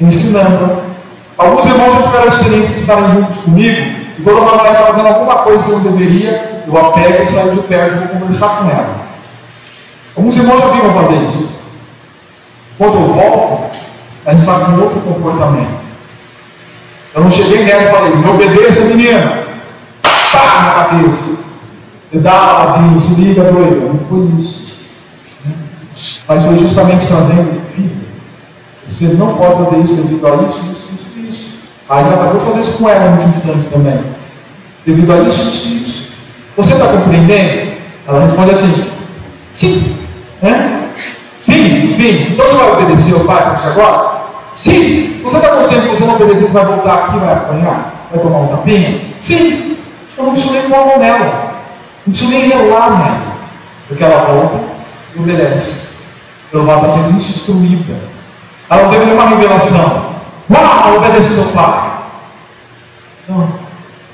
ensinando. 0.00 0.82
Alguns 1.36 1.66
irmãos 1.66 1.94
já 1.94 2.02
tiveram 2.02 2.24
a 2.24 2.28
experiência 2.28 2.72
de 2.74 2.80
estarem 2.80 3.10
juntos 3.12 3.38
comigo, 3.38 3.80
e 4.18 4.22
quando 4.22 4.38
a 4.38 4.44
Manuela 4.44 4.72
está 4.72 4.86
fazendo 4.86 5.06
alguma 5.08 5.36
coisa 5.36 5.64
que 5.64 5.70
eu 5.70 5.78
não 5.78 5.92
deveria, 5.92 6.62
eu 6.66 6.76
a 6.76 6.92
pego 6.92 7.22
e 7.22 7.26
saio 7.26 7.52
de 7.52 7.62
perto 7.62 7.94
e 7.94 7.98
vou 7.98 8.20
conversar 8.20 8.48
com 8.58 8.70
ela. 8.70 9.00
Alguns 10.16 10.36
irmãos 10.36 10.60
já 10.60 10.68
viram 10.68 10.94
fazer 10.94 11.28
isso. 11.28 11.48
Quando 12.76 12.94
eu 12.94 13.14
volto, 13.14 13.78
ela 14.24 14.36
está 14.36 14.60
com 14.60 14.80
outro 14.80 15.00
comportamento. 15.00 15.80
Eu 17.14 17.24
não 17.24 17.30
cheguei 17.30 17.64
nela 17.64 17.82
e 17.82 17.90
falei, 17.90 18.16
me 18.16 18.28
obedeça, 18.28 18.84
menina. 18.84 19.44
Pá 20.02 20.62
na 20.62 20.84
cabeça. 20.84 21.44
Me 22.12 22.20
dá, 22.20 22.76
Deus, 22.76 23.04
se 23.04 23.14
liga, 23.20 23.50
doida. 23.50 23.86
Não 23.86 23.98
foi 24.08 24.40
isso. 24.40 24.80
Mas 26.28 26.44
foi 26.44 26.58
justamente 26.58 27.06
trazendo, 27.06 27.60
filho, 27.74 28.00
você 28.90 29.06
não 29.14 29.36
pode 29.36 29.64
fazer 29.64 29.84
isso 29.84 29.94
devido 29.94 30.26
a 30.26 30.34
isso, 30.42 30.58
isso, 30.58 30.88
isso, 30.94 31.28
isso. 31.28 31.54
Aí 31.88 32.04
ela 32.04 32.14
acabou 32.14 32.40
de 32.40 32.46
fazer 32.46 32.60
isso 32.60 32.72
com 32.72 32.88
ela 32.88 33.10
nesse 33.10 33.28
instante 33.28 33.68
também. 33.68 34.00
Devido 34.84 35.12
a 35.12 35.18
isso, 35.20 35.42
isso, 35.48 35.68
isso. 35.74 36.12
Você 36.56 36.72
está 36.72 36.88
compreendendo? 36.88 37.72
Ela 38.06 38.22
responde 38.22 38.50
assim: 38.50 38.90
sim. 39.52 39.96
É? 40.42 40.80
Sim, 41.38 41.88
sim. 41.88 42.32
Então 42.32 42.46
você 42.46 42.56
vai 42.56 42.72
obedecer 42.72 43.14
ao 43.14 43.24
pai 43.24 43.56
agora? 43.64 44.20
Sim. 44.56 45.20
Você 45.22 45.36
está 45.36 45.48
consciente 45.48 45.88
que 45.88 45.96
você 45.96 46.04
não 46.04 46.16
obedecer, 46.16 46.46
você 46.46 46.52
vai 46.52 46.64
voltar 46.64 46.94
aqui 46.94 47.18
vai 47.18 47.32
apanhar? 47.32 48.08
Vai 48.10 48.20
tomar 48.20 48.38
um 48.38 48.48
tapinha? 48.48 49.00
Sim. 49.18 49.76
Eu 50.18 50.24
não 50.24 50.32
preciso 50.32 50.52
nem 50.52 50.62
pôr 50.68 50.76
a 50.76 50.84
mão 50.84 50.98
nela. 50.98 51.54
Não 52.06 52.12
preciso 52.12 52.30
nem 52.30 52.48
relar 52.48 52.90
nela. 52.90 53.36
Porque 53.86 54.02
ela 54.02 54.24
volta 54.24 54.58
e 55.14 55.20
obedece. 55.20 55.90
Ela 56.52 56.74
está 56.74 56.88
sendo 56.88 57.16
instruída. 57.16 57.94
Ela 58.70 58.82
não 58.84 58.90
teve 58.90 59.04
nenhuma 59.04 59.28
revelação. 59.28 60.10
Uau, 60.48 60.96
obedece 60.96 61.34
seu 61.34 61.52
pai. 61.52 61.90
Não. 63.28 63.48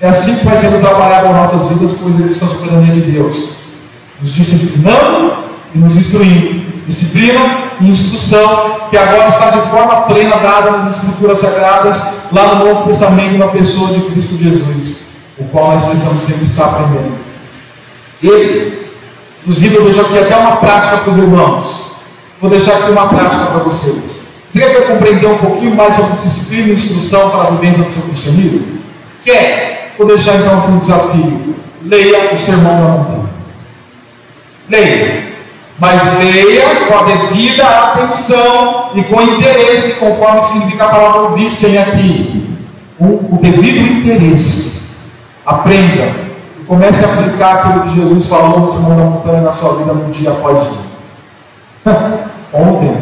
É 0.00 0.08
assim 0.08 0.38
que 0.38 0.46
vai 0.46 0.58
sendo 0.58 0.80
trabalhado 0.80 1.28
nas 1.28 1.52
nossas 1.52 1.68
vidas, 1.68 1.96
pois 2.02 2.18
existe 2.20 2.44
a 2.44 2.48
soberania 2.48 2.94
de 2.94 3.00
Deus. 3.02 3.50
Nos 4.20 4.32
disciplinando 4.32 5.34
e 5.74 5.78
nos 5.78 5.96
instruindo. 5.96 6.66
Disciplina 6.86 7.40
e 7.80 7.90
instrução, 7.90 8.88
que 8.90 8.96
agora 8.96 9.28
está 9.28 9.50
de 9.50 9.60
forma 9.68 10.02
plena 10.02 10.36
dada 10.36 10.70
nas 10.70 10.96
Escrituras 10.96 11.40
Sagradas, 11.40 12.14
lá 12.32 12.54
no 12.54 12.64
Novo 12.64 12.86
Testamento, 12.86 13.38
na 13.38 13.48
pessoa 13.48 13.92
de 13.92 14.00
Cristo 14.02 14.36
Jesus, 14.36 15.00
o 15.36 15.44
qual 15.44 15.72
nós 15.72 15.82
precisamos 15.82 16.22
sempre 16.22 16.44
estar 16.44 16.64
aprendendo. 16.66 17.18
Ele, 18.22 18.88
inclusive, 19.42 19.74
eu 19.74 19.84
deixo 19.84 20.00
aqui 20.00 20.18
até 20.18 20.36
uma 20.36 20.56
prática 20.56 20.98
para 20.98 21.12
os 21.12 21.18
irmãos. 21.18 21.86
Vou 22.40 22.50
deixar 22.50 22.76
aqui 22.76 22.92
uma 22.92 23.08
prática 23.08 23.46
para 23.46 23.58
vocês. 23.64 24.25
Você 24.50 24.60
quer 24.60 24.86
compreender 24.86 25.26
um 25.26 25.38
pouquinho 25.38 25.74
mais 25.74 25.94
sobre 25.94 26.22
disciplina 26.22 26.68
e 26.68 26.74
instrução 26.74 27.30
para 27.30 27.48
a 27.48 27.50
vivência 27.50 27.82
do 27.82 27.92
seu 27.92 28.02
cristianismo? 28.02 28.78
Quer? 29.24 29.94
Vou 29.98 30.06
deixar 30.06 30.36
então 30.36 30.58
aqui 30.58 30.70
um 30.70 30.78
desafio. 30.78 31.56
Leia 31.84 32.34
o 32.34 32.38
Sermão 32.38 32.74
da 32.74 32.88
Montanha. 32.88 33.26
Leia. 34.68 35.24
Mas 35.78 36.18
leia 36.18 36.86
com 36.86 36.98
a 36.98 37.02
devida 37.02 37.64
atenção 37.64 38.90
e 38.94 39.02
com 39.04 39.20
interesse, 39.20 40.00
conforme 40.00 40.42
significa 40.42 40.84
a 40.84 40.88
palavra 40.88 41.20
ouvir 41.22 41.50
sem 41.50 41.76
aqui. 41.76 42.56
O, 42.98 43.04
o 43.04 43.38
devido 43.42 43.78
interesse. 43.78 44.96
Aprenda. 45.44 46.14
E 46.58 46.64
comece 46.64 47.04
a 47.04 47.08
aplicar 47.08 47.56
aquilo 47.56 47.82
que 47.82 48.00
Jesus 48.00 48.26
falou 48.26 48.60
no 48.60 48.72
Sermão 48.72 48.96
da 48.96 49.04
Montanha 49.04 49.42
na 49.42 49.52
sua 49.52 49.76
vida 49.76 49.92
no 49.92 50.12
dia 50.12 50.30
após 50.30 50.66
dia. 50.66 50.86
Ontem, 52.52 52.96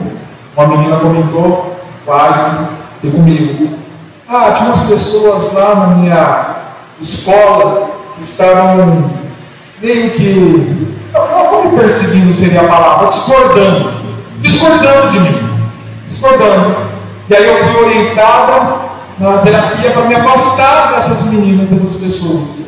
uma 0.57 0.69
menina 0.69 0.97
comentou, 0.97 1.77
quase, 2.05 2.67
e 3.03 3.11
comigo. 3.11 3.79
Ah, 4.29 4.53
tinha 4.57 4.69
umas 4.71 4.87
pessoas 4.87 5.53
lá 5.53 5.75
na 5.75 5.87
minha 5.97 6.47
escola 7.01 7.91
que 8.15 8.23
estavam 8.23 9.11
meio 9.81 10.11
que 10.11 10.89
não 11.13 11.71
me 11.71 11.79
perseguindo 11.79 12.33
seria 12.33 12.63
a 12.63 12.69
palavra, 12.69 13.09
discordando, 13.09 13.93
discordando 14.41 15.11
de 15.11 15.21
mim, 15.21 15.61
discordando. 16.09 16.77
E 17.29 17.35
aí 17.35 17.47
eu 17.47 17.65
fui 17.65 17.85
orientada 17.85 18.77
na 19.19 19.39
terapia 19.39 19.91
para 19.91 20.03
me 20.03 20.15
afastar 20.15 20.95
dessas 20.95 21.25
meninas, 21.25 21.71
dessas 21.71 22.01
pessoas. 22.01 22.65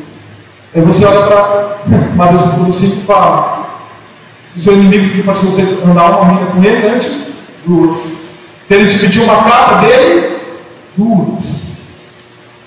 Aí 0.75 0.83
você 0.83 1.05
olha 1.05 1.27
para 1.27 1.77
Mateus 2.15 2.43
capítulo 2.43 2.73
5 2.73 2.97
e 2.97 3.07
fala: 3.07 3.67
se 4.53 4.61
o 4.61 4.63
seu 4.63 4.75
inimigo 4.75 5.09
pedir 5.09 5.25
para 5.25 5.35
você 5.35 5.63
andar 5.85 6.19
uma 6.19 6.25
menina 6.27 6.47
com 6.47 6.63
ele, 6.63 6.89
antes, 6.89 7.36
duas. 7.67 7.99
Se 8.69 8.75
ele 8.75 8.99
pedir 8.99 9.21
uma 9.21 9.45
capa 9.45 9.87
dele, 9.87 10.39
duas. 10.97 11.67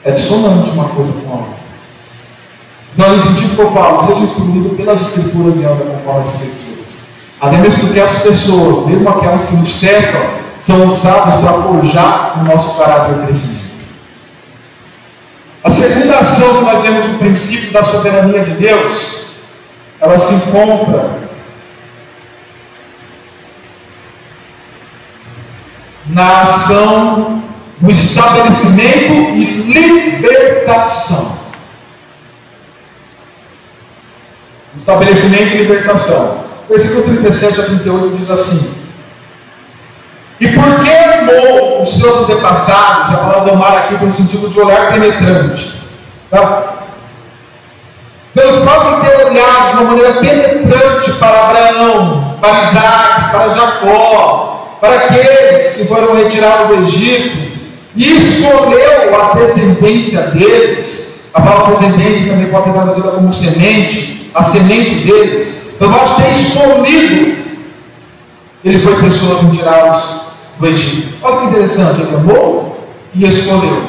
É 0.04 0.12
dissonante 0.12 0.70
uma 0.72 0.90
coisa 0.90 1.12
com 1.12 1.30
a 1.30 1.36
outra. 1.38 1.60
Então, 2.94 3.16
nesse 3.16 3.28
sentido 3.28 3.56
que 3.56 3.62
eu 3.62 3.72
falo, 3.72 4.06
seja 4.06 4.20
instruído 4.22 4.76
pelas 4.76 5.02
Escrituras 5.02 5.56
e 5.58 5.66
anda 5.66 5.84
conforme 5.86 6.22
as 6.22 6.34
Escrituras. 6.36 6.86
Até 7.42 7.58
mesmo 7.58 7.80
porque 7.82 8.00
as 8.00 8.22
pessoas, 8.22 8.88
mesmo 8.88 9.10
aquelas 9.10 9.46
que 9.46 9.56
nos 9.56 9.80
testam, 9.80 10.22
são 10.66 10.88
usadas 10.88 11.36
para 11.36 11.64
forjar 11.64 12.40
o 12.40 12.44
nosso 12.44 12.78
caráter 12.78 13.26
crescimento. 13.26 13.70
A 15.64 15.70
segunda 15.70 16.18
ação 16.18 16.58
que 16.58 16.66
nós 16.66 16.82
vemos 16.82 17.08
no 17.08 17.18
princípio 17.20 17.74
da 17.74 17.84
soberania 17.84 18.44
de 18.44 18.52
Deus, 18.52 19.28
ela 20.00 20.18
se 20.18 20.34
encontra 20.36 21.29
na 26.10 26.42
ação, 26.42 27.44
no 27.80 27.90
estabelecimento 27.90 29.14
e 29.36 29.72
libertação. 29.72 31.40
estabelecimento 34.78 35.56
e 35.56 35.58
libertação. 35.58 36.44
Versículo 36.70 37.04
37 37.04 37.62
a 37.62 37.64
38 37.66 38.18
diz 38.18 38.30
assim: 38.30 38.74
E 40.40 40.48
por 40.50 40.84
que 40.84 40.90
amou 40.90 41.84
os 41.84 42.00
seus 42.00 42.18
antepassados, 42.24 43.14
a 43.14 43.18
palavra 43.18 43.54
amar 43.54 43.78
aqui 43.78 43.98
tem 43.98 44.08
o 44.08 44.14
sentido 44.14 44.50
de 44.50 44.60
olhar 44.60 44.92
penetrante, 44.92 45.82
tá? 46.30 46.76
pelo 48.34 48.64
fato 48.64 48.96
de 48.96 49.10
ter 49.10 49.26
olhado 49.26 49.70
de 49.70 49.74
uma 49.74 49.84
maneira 49.84 50.14
penetrante 50.14 51.12
para 51.14 51.46
Abraão, 51.46 52.36
para 52.40 52.64
Isaac, 52.64 53.32
para 53.32 53.50
Jacó, 53.50 54.59
para 54.80 54.96
aqueles 54.96 55.72
que 55.72 55.86
foram 55.86 56.16
retirados 56.16 56.68
do 56.68 56.84
Egito, 56.84 57.50
e 57.96 58.18
escolheu 58.18 59.16
a 59.16 59.34
descendência 59.34 60.22
deles, 60.32 61.30
a 61.34 61.42
palavra 61.42 61.76
descendência 61.76 62.34
também 62.34 62.50
pode 62.50 62.66
ser 62.66 62.74
traduzida 62.74 63.08
como 63.10 63.34
semente, 63.34 64.32
a 64.34 64.44
semente 64.44 64.96
deles, 64.96 65.70
fato 65.80 66.16
de 66.16 66.24
ter 66.24 66.32
escolhido, 66.32 67.38
ele 68.64 68.80
foi 68.82 69.02
pessoas 69.02 69.40
tirá-los 69.52 70.22
do 70.60 70.68
Egito. 70.68 71.16
Olha 71.22 71.38
que 71.38 71.46
interessante, 71.46 72.02
ele 72.02 72.16
amou 72.16 72.90
e 73.16 73.26
escolheu. 73.26 73.84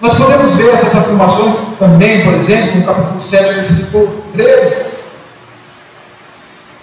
Nós 0.00 0.14
podemos 0.14 0.54
ver 0.54 0.70
essas 0.70 0.94
afirmações 0.94 1.56
também, 1.78 2.24
por 2.24 2.34
exemplo, 2.34 2.76
no 2.76 2.84
capítulo 2.84 3.22
7, 3.22 3.54
versículo 3.54 4.24
13. 4.32 4.90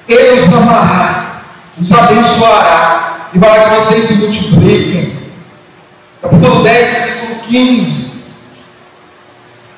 Ele 0.08 0.40
os 0.40 0.54
amará, 0.54 1.42
os 1.82 1.92
abençoará, 1.92 3.15
e 3.36 3.40
para 3.40 3.70
que 3.70 3.76
vocês 3.76 4.06
se 4.06 4.14
multipliquem. 4.26 5.14
Capítulo 6.22 6.64
10, 6.64 6.92
versículo 6.92 7.40
15. 7.42 8.16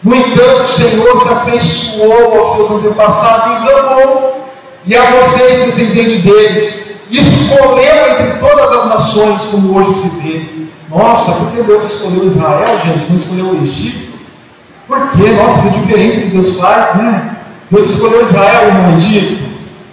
No 0.03 0.15
entanto, 0.15 0.63
o 0.63 0.67
Senhor 0.67 1.23
se 1.23 1.33
afeiçoou 1.33 2.39
aos 2.39 2.55
seus 2.55 2.71
antepassados 2.71 3.63
e 3.63 3.65
os 3.65 3.71
amou, 3.71 4.47
e 4.85 4.95
a 4.95 5.01
vocês, 5.01 5.65
descendentes 5.65 6.23
deles, 6.23 6.97
escolheu 7.09 8.11
entre 8.11 8.39
todas 8.39 8.71
as 8.71 8.85
nações, 8.89 9.41
como 9.51 9.77
hoje 9.77 10.01
se 10.01 10.09
vê. 10.21 10.45
Nossa, 10.89 11.31
por 11.33 11.51
que 11.51 11.63
Deus 11.63 11.83
escolheu 11.83 12.27
Israel, 12.27 12.79
gente? 12.85 13.09
Não 13.09 13.17
escolheu 13.17 13.45
o 13.47 13.63
Egito? 13.63 14.17
Por 14.87 15.09
que? 15.11 15.31
Nossa, 15.31 15.61
que 15.63 15.79
diferença 15.79 16.21
que 16.21 16.27
Deus 16.27 16.57
faz, 16.57 16.95
né? 16.95 17.37
Deus 17.69 17.89
escolheu 17.89 18.23
Israel 18.23 18.73
não 18.73 18.93
o 18.93 18.97
Egito. 18.97 19.45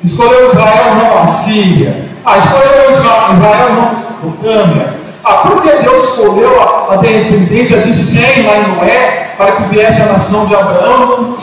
Escolheu 0.05 0.48
Israel 0.48 0.94
não 0.96 1.22
a 1.22 1.27
Síria. 1.27 2.04
Ah, 2.25 2.39
escolheu 2.39 2.91
Israel 2.91 3.31
e 3.31 3.75
não 3.75 4.29
o 4.29 4.33
Câmara. 4.43 4.95
Ah, 5.23 5.33
por 5.39 5.63
que 5.63 5.71
Deus 5.83 6.11
escolheu 6.11 6.61
a, 6.91 6.97
descendência 6.97 7.79
de 7.79 7.95
Sem 7.95 8.47
lá 8.47 8.59
em 8.59 8.77
Noé 8.77 9.35
para 9.37 9.53
que 9.53 9.63
viesse 9.65 10.03
a 10.03 10.07
nação 10.07 10.47
de 10.47 10.55
Abraão? 10.55 11.37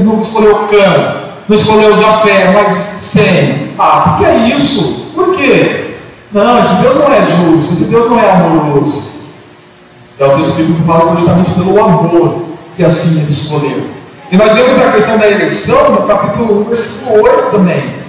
Não, 0.00 0.20
escolheu 0.20 0.68
Cã, 0.68 1.16
não 1.48 1.56
escolheu 1.56 1.98
Jafé, 1.98 2.52
mas 2.52 2.74
Sem. 3.00 3.72
Ah, 3.78 4.14
o 4.14 4.18
que 4.18 4.24
é 4.24 4.48
isso? 4.48 5.12
Por 5.14 5.36
quê? 5.36 5.96
Não, 6.32 6.60
esse 6.60 6.74
Deus 6.76 6.96
não 6.96 7.12
é 7.12 7.20
justo, 7.20 7.74
esse 7.74 7.84
Deus 7.84 8.10
não 8.10 8.18
é 8.18 8.30
amoroso. 8.30 9.12
É 10.18 10.26
o 10.26 10.36
texto 10.36 10.54
bíblico 10.54 10.80
que 10.80 10.86
fala 10.86 11.16
justamente 11.16 11.50
pelo 11.52 11.80
amor 11.82 12.42
que 12.76 12.84
assim 12.84 13.22
ele 13.22 13.32
escolheu. 13.32 13.86
E 14.30 14.36
nós 14.36 14.52
vemos 14.54 14.78
a 14.78 14.92
questão 14.92 15.18
da 15.18 15.30
eleição 15.30 15.92
no 15.92 16.02
capítulo 16.06 16.62
1, 16.62 16.64
versículo 16.64 17.22
8 17.22 17.50
também. 17.50 18.05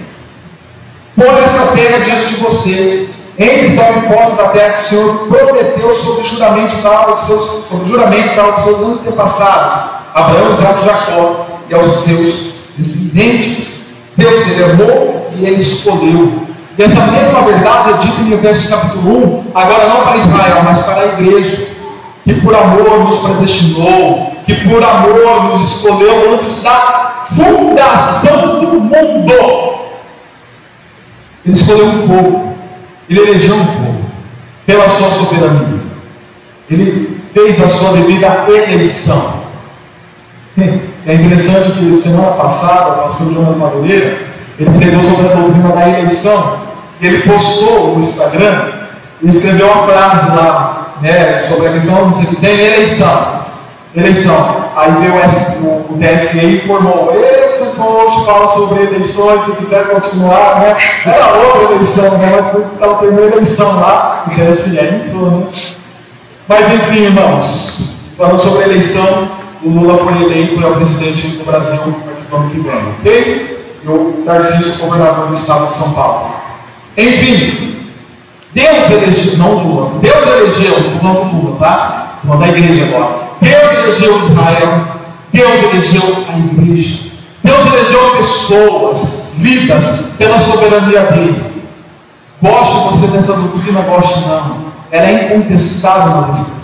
Por 1.18 1.42
esta 1.42 1.72
terra 1.72 1.98
diante 1.98 2.34
de 2.34 2.40
vocês, 2.40 3.14
entre 3.36 3.76
tome 3.76 4.02
posse 4.02 4.36
da 4.36 4.50
terra 4.50 4.74
que 4.74 4.84
o 4.84 4.88
Senhor 4.88 5.26
prometeu 5.26 5.92
sob 5.92 6.24
juramento 6.24 6.76
tal 6.80 7.10
aos 7.10 7.26
seus, 7.26 7.64
sob 7.68 7.90
juramento 7.90 8.36
tal 8.36 8.52
aos 8.52 8.60
seus 8.60 8.78
antepassados, 8.78 9.90
Abraão, 10.14 10.52
Isaac 10.52 10.80
e 10.80 10.84
Jacó, 10.84 11.46
e 11.68 11.74
aos 11.74 12.04
seus 12.04 12.50
descendentes. 12.76 13.78
Deus 14.16 14.46
ele 14.46 14.62
amou 14.62 15.32
e 15.36 15.44
ele 15.44 15.60
escolheu. 15.60 16.34
E 16.78 16.82
essa 16.84 17.00
mesma 17.08 17.42
verdade 17.42 17.94
é 17.94 17.96
dita 17.96 18.20
em 18.22 18.34
Efésios 18.34 18.70
capítulo 18.70 19.44
1, 19.50 19.50
agora 19.56 19.88
não 19.88 20.02
para 20.02 20.16
Israel, 20.18 20.62
mas 20.62 20.78
para 20.84 21.00
a 21.00 21.06
igreja, 21.06 21.66
que 22.22 22.34
por 22.34 22.54
amor 22.54 23.06
nos 23.06 23.16
predestinou, 23.16 24.34
que 24.46 24.54
por 24.68 24.80
amor 24.84 25.50
nos 25.50 25.62
escolheu 25.62 26.34
antes 26.34 26.62
da 26.62 27.24
fundação 27.34 28.60
do 28.60 28.80
mundo 28.80 29.77
Ele 31.48 31.56
escolheu 31.56 31.86
um 31.86 32.06
povo, 32.06 32.54
ele 33.08 33.20
elegeu 33.20 33.54
um 33.54 33.64
povo, 33.64 34.04
pela 34.66 34.86
sua 34.90 35.10
soberania. 35.10 35.80
Ele 36.70 37.18
fez 37.32 37.58
a 37.62 37.68
sua 37.68 37.92
devida 37.92 38.44
eleição. 38.48 39.44
É 41.06 41.14
interessante 41.14 41.70
que 41.72 41.96
semana 41.96 42.32
passada, 42.32 42.90
o 42.90 43.02
pastor 43.04 43.32
Jonas 43.32 43.56
Madureira, 43.56 44.18
ele 44.60 44.78
pregou 44.78 45.02
sobre 45.02 45.32
a 45.32 45.36
doutrina 45.36 45.70
da 45.70 45.88
eleição. 45.88 46.58
Ele 47.00 47.22
postou 47.22 47.94
no 47.94 48.00
Instagram 48.02 48.72
e 49.22 49.30
escreveu 49.30 49.70
uma 49.70 49.86
frase 49.86 50.36
lá, 50.36 50.96
né, 51.00 51.40
sobre 51.48 51.68
a 51.68 51.72
questão, 51.72 52.08
não 52.08 52.14
sei 52.14 52.24
o 52.24 52.28
que 52.28 52.36
tem, 52.36 52.60
eleição. 52.60 53.40
Eleição. 53.96 54.68
Aí 54.76 54.92
veio 55.00 55.14
o, 55.14 55.94
o 55.94 55.98
TSE 55.98 56.46
e 56.46 56.56
informou, 56.56 57.12
esse 57.44 57.76
post 57.76 58.24
fala 58.26 58.48
sobre 58.50 58.84
eleições, 58.84 59.44
se 59.44 59.52
quiser 59.52 59.88
continuar, 59.88 60.60
né? 60.60 60.76
Era 61.06 61.32
outra 61.32 61.74
eleição, 61.74 62.18
né? 62.18 62.52
Estava 62.74 62.94
tendo 62.96 63.20
eleição 63.20 63.80
lá, 63.80 64.24
o 64.26 64.30
TSE 64.30 64.78
entrou, 64.78 65.30
né? 65.30 65.46
Mas 66.46 66.72
enfim, 66.72 67.04
irmãos, 67.04 67.96
falando 68.16 68.38
sobre 68.38 68.64
a 68.64 68.68
eleição, 68.68 69.28
o 69.62 69.70
Lula 69.70 69.98
foi 70.04 70.22
eleito, 70.22 70.62
é 70.62 70.66
o 70.66 70.76
presidente 70.76 71.28
do 71.28 71.44
Brasil 71.44 71.80
no 72.30 72.36
ano 72.36 72.50
que 72.50 72.60
vem, 72.60 72.94
ok? 72.98 73.78
E 73.84 73.88
o 73.88 74.22
Tarcísio, 74.24 74.86
governador 74.86 75.28
do 75.28 75.34
estado 75.34 75.66
de 75.66 75.74
São 75.74 75.92
Paulo. 75.92 76.30
Enfim, 76.96 77.86
Deus 78.52 78.90
elegeu, 78.90 79.38
não 79.38 79.54
Lula, 79.54 79.90
Deus 80.00 80.26
elegeu, 80.26 80.74
não 81.02 81.24
Lula, 81.24 81.56
tá? 81.58 82.18
Vou 82.24 82.36
da 82.36 82.48
igreja 82.48 82.84
agora. 82.84 83.27
Deus 83.40 83.72
elegeu 83.72 84.20
Israel, 84.20 84.84
Deus 85.32 85.62
elegeu 85.72 86.24
a 86.28 86.38
igreja, 86.38 87.10
Deus 87.42 87.66
elegeu 87.66 88.16
pessoas, 88.18 89.28
vidas, 89.34 90.14
pela 90.18 90.40
soberania 90.40 91.02
dele. 91.02 91.64
Goste 92.40 92.88
você 92.88 93.16
dessa 93.16 93.34
doutrina, 93.34 93.80
goste 93.82 94.20
não. 94.20 94.68
Ela 94.90 95.06
é 95.06 95.24
incontestável 95.24 96.20
nas 96.20 96.30
Escrituras. 96.30 96.58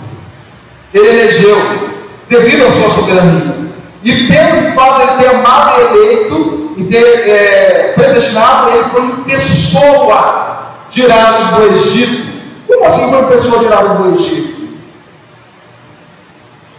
Ele 0.93 1.07
elegeu, 1.07 1.89
devido 2.29 2.65
à 2.65 2.71
sua 2.71 2.89
soberania. 2.89 3.55
E 4.03 4.27
pelo 4.27 4.71
fato 4.73 5.11
de 5.11 5.23
ter 5.23 5.35
amado 5.35 5.81
e 5.81 5.83
eleito 5.83 6.73
e 6.77 6.83
ter 6.83 7.29
é, 7.29 7.93
predestinado, 7.95 8.69
ele 8.69 8.83
foi 8.89 9.11
pessoa 9.25 10.73
tirados 10.89 11.49
do 11.49 11.63
Egito. 11.75 12.25
Como 12.67 12.85
assim 12.85 13.09
foi 13.09 13.35
pessoa 13.35 13.59
tirada 13.59 13.95
do 13.95 14.15
Egito? 14.15 14.44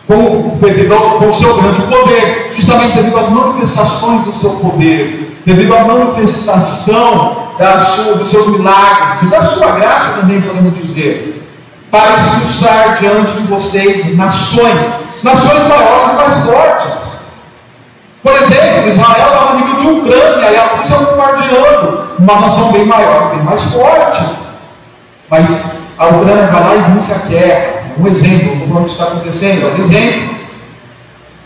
Com, 0.07 0.57
devido 0.61 0.95
ao, 0.95 1.19
com 1.19 1.29
o 1.29 1.35
seu 1.35 1.57
grande 1.61 1.83
poder, 1.83 2.53
justamente 2.55 2.95
devido 2.95 3.19
às 3.19 3.29
manifestações 3.29 4.23
do 4.23 4.33
seu 4.33 4.51
poder, 4.51 5.37
devido 5.45 5.75
à 5.75 5.85
manifestação 5.85 7.49
da 7.59 7.79
sua, 7.81 8.15
dos 8.15 8.31
seus 8.31 8.47
milagres 8.49 9.23
e 9.23 9.27
da 9.27 9.43
sua 9.43 9.73
graça 9.73 10.21
também, 10.21 10.41
podemos 10.41 10.75
dizer, 10.81 11.43
para 11.91 12.13
expulsar 12.13 12.99
diante 13.01 13.33
de 13.33 13.49
vocês 13.49 14.17
nações 14.17 15.07
nações 15.23 15.67
maiores 15.67 16.13
e 16.13 16.15
mais 16.15 16.45
fortes. 16.45 17.17
Por 18.23 18.33
exemplo, 18.33 18.89
Israel 18.89 19.29
estava 19.29 19.55
no 19.55 19.61
nível 19.61 19.77
de 19.77 19.87
Ucrânia, 19.87 20.51
e 20.51 20.57
a 20.57 20.77
Rússia 20.77 20.97
bombardeando, 20.97 22.07
uma 22.19 22.41
nação 22.41 22.73
bem 22.73 22.85
maior, 22.85 23.31
bem 23.31 23.45
mais 23.45 23.63
forte. 23.73 24.25
Mas 25.31 25.83
a 25.99 26.07
Ucrânia 26.07 26.47
vai 26.49 26.63
lá 26.63 26.75
e 26.75 26.93
vence 26.93 27.13
a 27.13 27.29
guerra. 27.29 27.76
Um 27.99 28.07
exemplo 28.07 28.57
do 28.57 28.85
que 28.85 28.91
está 28.91 29.05
acontecendo, 29.05 29.75
um 29.75 29.83
exemplo. 29.83 30.37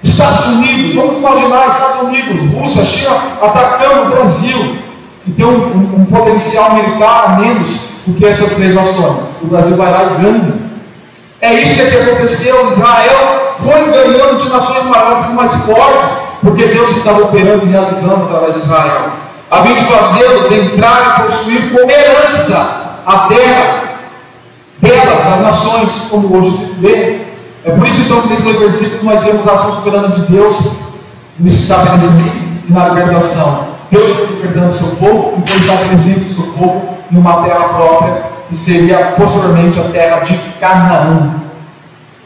Estados 0.03 0.47
Unidos, 0.47 0.95
vamos 0.95 1.19
imaginar 1.19 1.69
Estados 1.69 2.09
Unidos, 2.09 2.53
Rússia, 2.53 2.85
China 2.85 3.17
atacando 3.41 4.03
o 4.03 4.11
Brasil, 4.11 4.77
e 5.27 5.31
tem 5.33 5.45
um, 5.45 5.51
um, 5.51 6.01
um 6.01 6.05
potencial 6.07 6.75
militar 6.75 7.25
a 7.27 7.29
menos 7.41 7.71
do 8.07 8.15
que 8.15 8.27
essas 8.27 8.55
três 8.57 8.75
nações. 8.75 9.29
O 9.43 9.47
Brasil 9.47 9.77
vai 9.77 9.93
lá 9.93 10.05
e 10.05 10.23
ganha. 10.23 10.55
É 11.41 11.55
isso 11.55 11.75
que 11.75 11.97
aconteceu. 11.97 12.71
Israel 12.73 13.57
foi 13.61 13.85
ganhando 13.91 14.43
de 14.43 14.49
nações 14.49 14.85
maiores 14.87 15.27
e 15.27 15.33
mais 15.33 15.53
fortes, 15.65 16.13
porque 16.41 16.65
Deus 16.67 16.91
estava 16.97 17.23
operando 17.23 17.67
e 17.67 17.71
realizando 17.71 18.25
através 18.25 18.55
de 18.55 18.61
Israel. 18.61 19.11
A 19.51 19.63
fim 19.63 19.75
de 19.75 19.85
fazê-los 19.85 20.53
entrar 20.53 21.21
e 21.21 21.23
possuir 21.23 21.73
como 21.73 21.91
herança 21.91 23.01
a 23.07 23.19
terra 23.29 23.90
delas, 24.81 25.25
das 25.25 25.41
nações, 25.43 25.91
como 26.11 26.37
hoje 26.37 26.57
se 26.59 26.73
vê. 26.81 27.21
É 27.65 27.71
por 27.71 27.87
isso 27.87 28.03
então 28.03 28.23
que 28.23 28.29
nesses 28.29 28.45
dois 28.45 28.59
versículos 28.59 29.03
nós 29.03 29.25
vemos 29.25 29.47
a 29.47 29.53
ação 29.53 29.75
soberana 29.75 30.09
de 30.09 30.23
Deus 30.23 30.73
no 31.39 31.47
estabelecimento 31.47 32.37
e 32.69 32.73
na 32.73 32.89
libertação. 32.89 33.69
Deus 33.91 34.17
foi 34.17 34.27
libertando 34.27 34.71
o 34.71 34.75
seu 34.75 34.89
povo 34.97 35.43
e 35.45 35.49
foi 35.49 35.61
estabelecendo 35.61 36.25
o 36.25 36.35
seu 36.35 36.53
povo 36.53 36.99
em 37.11 37.19
uma 37.19 37.43
terra 37.43 37.65
própria, 37.69 38.23
que 38.49 38.57
seria 38.57 39.15
posteriormente 39.17 39.79
a 39.79 39.85
terra 39.85 40.21
de 40.21 40.37
Canaã. 40.61 41.35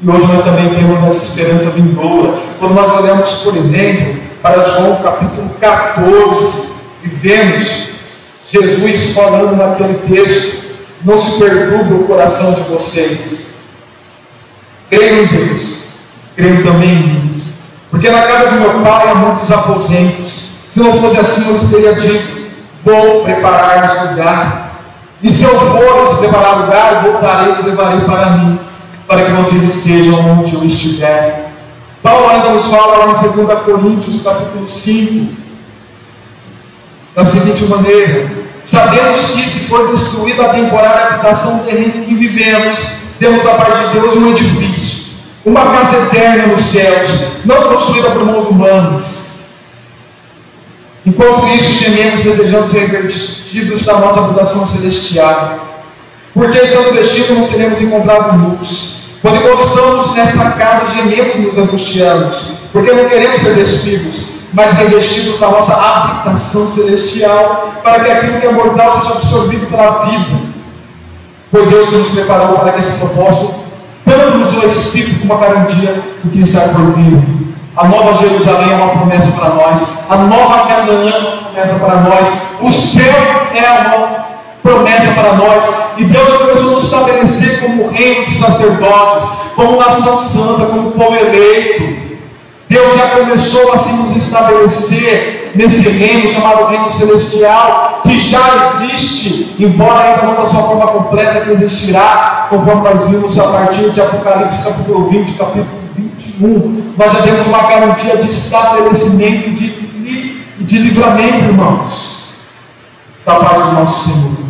E 0.03 0.09
hoje 0.09 0.27
nós 0.27 0.45
também 0.45 0.69
temos 0.69 1.03
essa 1.05 1.25
esperança 1.25 1.71
vindoura. 1.71 2.39
Quando 2.59 2.75
nós 2.75 2.93
olhamos, 2.93 3.35
por 3.43 3.57
exemplo, 3.57 4.17
para 4.43 4.63
João 4.63 4.97
capítulo 5.03 5.49
14 5.59 6.69
e 7.03 7.09
vemos 7.09 7.91
Jesus 8.51 9.15
falando 9.15 9.57
naquele 9.57 9.95
texto: 10.07 10.74
Não 11.05 11.19
se 11.19 11.39
perturbe 11.39 11.95
o 11.95 12.05
coração 12.05 12.55
de 12.55 12.63
vocês. 12.63 13.55
Creio 14.89 15.25
em 15.25 15.27
Deus, 15.27 15.85
creio 16.35 16.63
também 16.65 16.91
em 16.91 17.03
mim. 17.03 17.43
Porque 17.91 18.11
na 18.11 18.23
casa 18.23 18.49
de 18.51 18.55
meu 18.57 18.81
pai 18.81 19.09
há 19.09 19.15
muitos 19.15 19.53
aposentos. 19.53 20.49
Se 20.71 20.81
não 20.81 21.01
fosse 21.01 21.19
assim, 21.19 21.55
eu 21.55 21.69
teria 21.69 21.95
dito: 21.95 22.45
Vou 22.85 23.25
preparar 23.25 24.11
lugar. 24.11 24.81
E 25.23 25.29
se 25.29 25.45
eu 25.45 25.59
for 25.59 26.05
lhes 26.05 26.19
preparar 26.19 26.61
lugar, 26.61 27.03
voltarei 27.03 27.53
e 27.53 27.57
te 27.57 27.63
levarei 27.63 28.01
para 28.01 28.31
mim 28.31 28.59
para 29.07 29.25
que 29.25 29.33
vocês 29.33 29.63
estejam 29.63 30.41
onde 30.41 30.55
eu 30.55 30.65
estiver. 30.65 31.53
Paulo 32.03 32.29
ainda 32.29 32.51
nos 32.51 32.67
fala 32.67 33.07
lá 33.07 33.27
em 33.27 33.33
2 33.33 33.59
Coríntios, 33.61 34.23
capítulo 34.23 34.69
5, 34.69 35.35
da 37.15 37.25
seguinte 37.25 37.65
maneira: 37.65 38.31
Sabemos 38.65 39.21
que 39.33 39.47
se 39.47 39.69
for 39.69 39.91
destruída 39.91 40.45
a 40.45 40.55
temporária 40.55 41.15
habitação 41.15 41.65
terrena 41.65 42.05
que 42.05 42.15
vivemos, 42.15 42.79
temos 43.19 43.43
da 43.43 43.55
parte 43.55 43.89
de 43.89 44.01
Deus 44.01 44.17
um 44.17 44.31
edifício, 44.31 45.13
uma 45.45 45.67
casa 45.73 46.07
eterna 46.07 46.47
nos 46.47 46.63
céus, 46.63 47.11
não 47.45 47.69
construída 47.69 48.11
por 48.11 48.25
mãos 48.25 48.49
humanas. 48.49 49.35
Enquanto 51.07 51.47
isso, 51.49 51.85
gememos 51.85 52.23
desejando 52.23 52.69
ser 52.69 52.89
revestidos 52.89 53.83
da 53.83 53.99
nossa 53.99 54.21
habitação 54.21 54.67
celestial. 54.67 55.59
Porque 56.33 56.59
estando 56.59 56.95
vestidos, 56.95 57.39
não 57.39 57.47
seremos 57.47 57.81
encontrados 57.81 58.41
nus 58.41 58.95
Pois 59.25 59.37
enquanto 59.37 59.67
estamos 59.67 60.15
nesta 60.17 60.51
casa, 60.51 60.93
gememos 60.95 61.35
e 61.35 61.39
nos 61.39 61.57
angustiamos, 61.57 62.53
porque 62.71 62.93
não 62.93 63.09
queremos 63.09 63.41
ser 63.41 63.55
despidos, 63.55 64.33
mas 64.55 64.73
revestidos 64.73 65.41
da 65.41 65.49
nossa 65.49 65.75
habitação 65.75 66.67
celestial, 66.67 67.73
para 67.83 68.01
que 68.01 68.11
aquilo 68.11 68.41
que 68.41 68.47
é 68.47 68.53
mortal 68.53 69.01
seja 69.01 69.17
absorvido 69.17 69.67
pela 69.69 70.05
vida. 70.05 70.39
Foi 71.51 71.67
Deus 71.67 71.89
que 71.89 71.97
nos 71.97 72.09
preparou 72.09 72.59
para 72.59 72.79
esse 72.79 72.99
propósito, 72.99 73.55
dando-nos 74.07 74.63
o 74.63 74.67
Espírito 74.67 75.21
como 75.21 75.35
uma 75.35 75.45
garantia 75.45 76.03
do 76.23 76.31
que 76.31 76.41
está 76.41 76.61
por 76.69 76.93
vir. 76.95 77.23
A 77.77 77.89
nova 77.89 78.17
Jerusalém 78.17 78.73
é 78.73 78.77
uma 78.77 78.89
promessa 78.91 79.41
para 79.41 79.55
nós, 79.55 80.05
a 80.09 80.17
nova 80.17 80.67
Canaã 80.69 81.09
é 81.09 81.19
uma 81.19 81.37
promessa 81.43 81.75
para 81.75 82.01
nós, 82.03 82.43
o 82.61 82.71
céu 82.71 83.13
é 83.55 83.89
uma 83.89 84.25
promessa 84.63 85.13
para 85.21 85.33
nós. 85.35 85.65
E 85.97 86.05
Deus 86.05 86.29
começou 86.39 86.71
a 86.71 86.75
nos 86.75 86.85
estabelecer 86.85 87.61
como 87.61 87.89
reino 87.91 88.25
de 88.25 88.33
sacerdotes, 88.33 89.29
como 89.57 89.81
nação 89.81 90.19
santa, 90.21 90.67
como 90.67 90.93
povo 90.93 91.17
eleito. 91.17 92.04
Deus 92.69 92.97
já 92.97 93.09
começou 93.11 93.73
a 93.73 93.79
se 93.79 93.93
nos 93.95 94.17
estabelecer 94.17 95.53
nesse 95.55 95.89
reino 95.91 96.33
chamado 96.33 96.67
Reino 96.67 96.91
Celestial, 96.91 98.01
que 98.03 98.19
já 98.19 98.67
existe, 98.67 99.57
embora 99.59 100.01
ainda 100.01 100.23
não 100.23 100.35
da 100.35 100.51
sua 100.51 100.63
forma 100.63 100.87
completa, 100.89 101.43
que 101.43 101.51
existirá, 101.53 102.47
conforme 102.51 102.89
nós 102.89 103.09
vimos 103.09 103.39
a 103.39 103.45
partir 103.45 103.91
de 103.91 104.01
Apocalipse 104.01 104.69
capítulo 104.69 105.11
20, 105.11 105.33
capítulo 105.33 105.67
21. 105.97 106.95
Nós 106.97 107.13
já 107.13 107.23
temos 107.23 107.47
uma 107.47 107.63
garantia 107.69 108.17
de 108.17 108.29
estabelecimento 108.29 109.51
de, 109.51 109.71
de, 109.71 110.45
de 110.59 110.79
livramento, 110.79 111.45
irmãos, 111.45 112.25
da 113.25 113.37
parte 113.37 113.63
do 113.63 113.73
nosso 113.73 114.05
Senhor. 114.11 114.45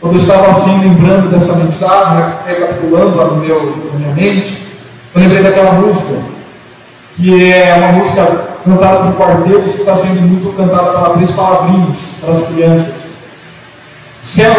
Quando 0.00 0.14
eu 0.14 0.18
estava 0.18 0.50
assim, 0.50 0.80
lembrando 0.80 1.30
dessa 1.30 1.56
mensagem, 1.56 2.34
recapitulando 2.46 3.34
no 3.34 3.36
meu, 3.36 3.76
na 3.92 3.98
minha 3.98 4.14
mente, 4.14 4.58
eu 5.14 5.20
lembrei 5.20 5.42
daquela 5.42 5.72
música, 5.72 6.29
que 7.16 7.52
é 7.52 7.74
uma 7.74 7.92
música 7.92 8.50
cantada 8.64 9.10
por 9.10 9.16
quartetos 9.16 9.72
que 9.72 9.78
está 9.80 9.96
sendo 9.96 10.22
muito 10.22 10.56
cantada 10.56 10.92
pelas 10.92 11.12
três 11.14 11.30
palavrinhas 11.32 12.22
para 12.24 12.34
as 12.34 12.48
crianças. 12.48 12.94
O 14.22 14.26
céu 14.26 14.54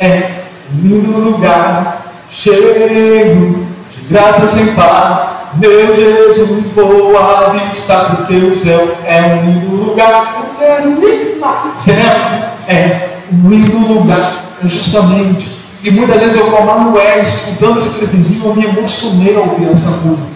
é 0.00 0.30
um 0.72 0.88
lindo 0.88 1.18
lugar, 1.18 2.12
cheio 2.30 2.88
de 2.88 4.08
graça 4.08 4.46
sem 4.46 4.74
par. 4.74 5.52
Meu 5.56 5.94
Jesus, 5.94 6.72
vou 6.72 7.16
avistar, 7.16 8.16
porque 8.16 8.34
o 8.34 8.54
céu 8.56 8.96
é 9.04 9.22
um 9.22 9.46
lindo 9.46 9.76
lugar. 9.76 10.36
Eu 10.38 10.58
quero 10.58 11.08
ir 11.08 11.38
lá. 11.38 11.76
Lembra? 11.86 12.54
é 12.68 13.18
um 13.32 13.48
lindo 13.48 13.78
lugar, 13.78 14.44
justamente. 14.64 15.58
E 15.82 15.90
muitas 15.90 16.18
vezes 16.18 16.36
eu, 16.36 16.50
como 16.50 16.66
Manuel, 16.66 17.22
escutando 17.22 17.78
esse 17.78 17.98
clipezinho, 17.98 18.46
eu 18.46 18.56
me 18.56 18.64
emocionei 18.64 19.36
ao 19.36 19.42
ouvir 19.42 19.70
essa 19.70 19.90
música. 20.06 20.33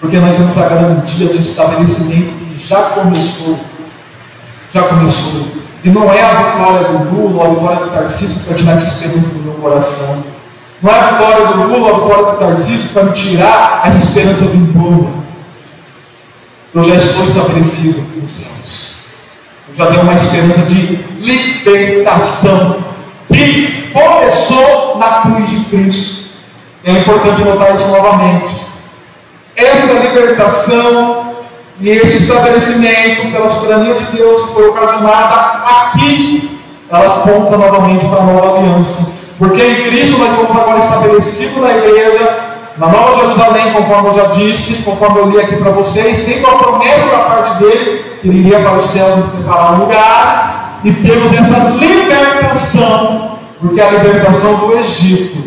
Porque 0.00 0.18
nós 0.18 0.36
temos 0.36 0.56
a 0.56 0.68
garantia 0.68 1.28
de 1.28 1.38
estabelecimento 1.38 2.32
que 2.38 2.66
já 2.66 2.82
começou. 2.90 3.58
Já 4.72 4.82
começou. 4.82 5.46
E 5.84 5.90
não 5.90 6.12
é 6.12 6.22
a 6.22 6.34
vitória 6.34 6.88
do 6.88 7.14
Lula 7.14 7.46
a 7.46 7.50
vitória 7.50 7.86
do 7.86 7.90
Tarcísio 7.90 8.40
para 8.44 8.56
tirar 8.56 8.72
essa 8.74 8.86
esperança 8.86 9.28
do 9.28 9.42
meu 9.42 9.54
coração. 9.54 10.24
Não 10.82 10.92
é 10.92 10.98
a 10.98 11.10
vitória 11.10 11.46
do 11.46 11.62
Lula 11.62 11.90
a 11.90 12.00
vitória 12.00 12.32
do 12.32 12.38
Tarcísio 12.38 12.88
para 12.90 13.04
me 13.04 13.12
tirar 13.12 13.82
essa 13.84 13.98
esperança 13.98 14.44
do 14.44 14.72
povo. 14.72 15.24
Eu 16.74 16.82
já 16.84 16.94
estou 16.96 17.24
estabelecido 17.24 18.00
nos 18.20 18.30
céus. 18.30 18.92
Eu 19.68 19.74
já 19.74 19.86
tenho 19.86 20.02
uma 20.02 20.14
esperança 20.14 20.60
de 20.62 20.96
libertação 21.20 22.84
que 23.32 23.90
começou 23.92 24.98
na 24.98 25.22
cruz 25.22 25.50
de 25.50 25.64
Cristo. 25.66 26.28
É 26.84 26.92
importante 26.92 27.42
notar 27.42 27.74
isso 27.74 27.86
novamente. 27.88 28.67
Essa 29.58 30.06
libertação 30.06 31.34
e 31.80 31.88
esse 31.88 32.18
estabelecimento 32.18 33.32
pela 33.32 33.50
soberania 33.50 33.94
de 33.94 34.04
Deus 34.16 34.42
que 34.42 34.54
foi 34.54 34.68
ocasionada 34.68 35.64
aqui, 35.64 36.60
ela 36.88 37.16
aponta 37.16 37.56
novamente 37.56 38.06
para 38.06 38.20
a 38.20 38.24
nova 38.24 38.58
aliança. 38.58 39.14
Porque 39.36 39.60
em 39.60 39.90
Cristo 39.90 40.18
nós 40.18 40.36
vamos 40.36 40.50
agora 40.52 40.78
estabelecido 40.78 41.60
na 41.60 41.76
igreja, 41.76 42.38
na 42.76 42.86
Nova 42.86 43.16
Jerusalém, 43.16 43.72
conforme 43.72 44.10
eu 44.10 44.14
já 44.14 44.26
disse, 44.26 44.84
conforme 44.84 45.18
eu 45.18 45.30
li 45.30 45.40
aqui 45.40 45.56
para 45.56 45.72
vocês, 45.72 46.24
tendo 46.24 46.46
a 46.46 46.56
promessa 46.56 47.16
da 47.16 47.24
parte 47.24 47.58
dele, 47.58 48.04
que 48.22 48.28
ele 48.28 48.38
iria 48.38 48.60
para 48.60 48.78
o 48.78 48.82
céu 48.82 49.16
nos 49.16 49.32
preparar 49.32 49.74
um 49.74 49.78
lugar, 49.86 50.78
e 50.84 50.92
temos 50.92 51.32
essa 51.32 51.70
libertação, 51.70 53.38
porque 53.60 53.80
a 53.80 53.90
libertação 53.90 54.54
do 54.54 54.78
Egito 54.78 55.42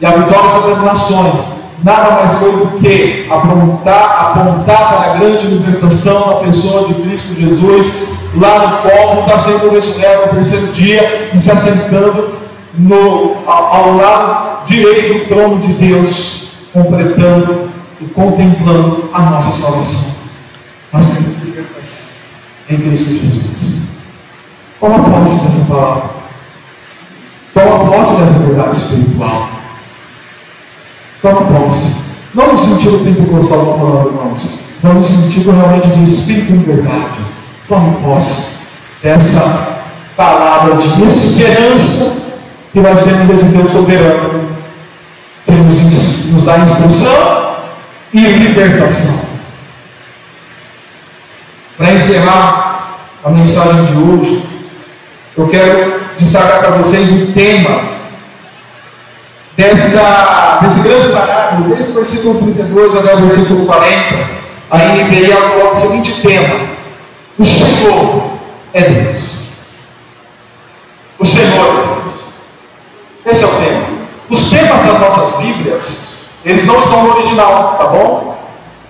e 0.00 0.06
a 0.06 0.10
vitória 0.10 0.50
sobre 0.50 0.72
as 0.72 0.82
nações 0.82 1.51
nada 1.82 2.10
mais 2.12 2.38
foi 2.38 2.52
do 2.52 2.78
que 2.78 3.26
apontar, 3.30 4.36
apontar 4.36 4.88
para 4.88 5.12
a 5.12 5.16
grande 5.16 5.46
libertação 5.46 6.28
da 6.28 6.34
pessoa 6.46 6.88
de 6.88 6.94
Cristo 6.94 7.34
Jesus, 7.34 8.08
lá 8.36 8.58
no 8.58 8.78
qual 8.78 9.20
está 9.20 9.38
sendo 9.38 9.70
ressurreto 9.70 10.28
no 10.28 10.34
terceiro 10.34 10.72
dia 10.72 11.30
e 11.34 11.40
se 11.40 11.50
assentando 11.50 12.34
no, 12.74 13.36
ao, 13.46 13.74
ao 13.74 13.96
lado 13.96 14.66
direito 14.66 15.24
do 15.24 15.28
trono 15.28 15.58
de 15.60 15.72
Deus, 15.74 16.50
completando 16.72 17.70
e 18.00 18.04
contemplando 18.06 19.10
a 19.12 19.20
nossa 19.22 19.50
salvação. 19.50 20.22
Nós 20.92 21.06
temos 21.06 21.42
libertação 21.42 22.06
em 22.70 22.76
Cristo 22.76 23.10
Jesus. 23.10 23.82
Toma 24.78 24.98
posse 24.98 25.46
dessa 25.46 25.72
palavra. 25.72 26.10
Toma 27.54 27.90
posse 27.90 28.12
dessa 28.12 28.38
verdade 28.38 28.76
espiritual. 28.76 29.61
Toma 31.22 31.42
posse. 31.42 32.00
Não 32.34 32.48
no 32.48 32.58
sentido 32.58 33.04
pentecostal 33.04 33.64
da 33.64 33.72
palavra, 33.72 34.10
irmãos. 34.10 34.42
Não 34.82 34.94
no 34.94 35.04
sentido 35.04 35.52
realmente 35.52 35.88
de 35.88 36.04
espírito 36.04 36.52
de 36.52 36.64
verdade. 36.64 37.20
Tome 37.68 37.96
posse 38.02 38.56
dessa 39.00 39.78
palavra 40.16 40.76
de 40.76 41.04
esperança 41.04 42.22
que 42.72 42.80
nós 42.80 43.02
temos 43.02 43.28
desse 43.28 43.56
Deus 43.56 43.70
soberano 43.70 44.48
que 45.46 45.52
nos, 45.52 46.26
nos 46.32 46.44
dá 46.44 46.58
instrução 46.58 47.56
e 48.12 48.20
libertação. 48.20 49.26
Para 51.76 51.92
encerrar 51.92 52.98
a 53.24 53.30
mensagem 53.30 53.84
de 53.86 53.96
hoje, 53.96 54.42
eu 55.36 55.48
quero 55.48 56.00
destacar 56.18 56.60
para 56.60 56.70
vocês 56.78 57.10
o 57.10 57.32
tema 57.32 57.91
dessa, 59.56 60.58
desse 60.62 60.80
grande 60.80 61.12
parágrafo, 61.12 61.62
desde 61.64 61.90
o 61.90 61.94
versículo 61.94 62.38
32 62.40 62.96
até 62.96 63.14
o 63.14 63.26
versículo 63.26 63.66
40, 63.66 64.42
a 64.70 64.78
NPI 64.78 65.32
coloca 65.32 65.76
o 65.76 65.80
seguinte 65.80 66.20
tema: 66.22 66.60
O 67.38 67.44
Senhor 67.44 68.22
é 68.72 68.80
Deus. 68.80 69.22
O 71.18 71.26
Senhor 71.26 71.66
é 71.66 71.72
Deus. 71.72 73.34
Esse 73.34 73.44
é 73.44 73.46
o 73.46 73.50
tema. 73.50 73.82
Os 74.30 74.50
temas 74.50 74.82
das 74.82 74.98
nossas 74.98 75.40
Bíblias, 75.42 76.26
eles 76.44 76.66
não 76.66 76.80
estão 76.80 77.04
no 77.04 77.14
original, 77.16 77.76
tá 77.78 77.86
bom? 77.86 78.38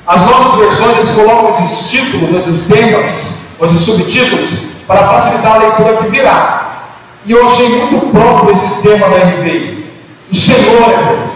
As 0.07 0.21
nossas 0.23 0.59
versões, 0.59 0.99
eles 0.99 1.11
colocam 1.13 1.51
esses 1.51 1.91
títulos, 1.91 2.37
esses 2.37 2.69
temas, 2.69 3.57
esses 3.61 3.81
subtítulos, 3.81 4.51
para 4.87 5.07
facilitar 5.07 5.57
a 5.57 5.59
leitura 5.59 5.97
que 5.97 6.11
virá. 6.11 6.63
E 7.25 7.33
eu 7.33 7.47
achei 7.47 7.69
muito 7.69 8.11
próprio 8.13 8.55
esse 8.55 8.83
tema 8.83 9.09
da 9.09 9.27
NVI. 9.27 9.82
É 10.33 10.55
Deus. 10.55 11.33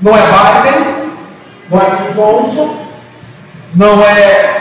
Não 0.00 0.12
é 0.12 0.22
Biden, 0.22 1.10
não 1.70 1.78
é 1.78 2.12
Johnson, 2.14 2.76
não 3.74 4.02
é 4.02 4.60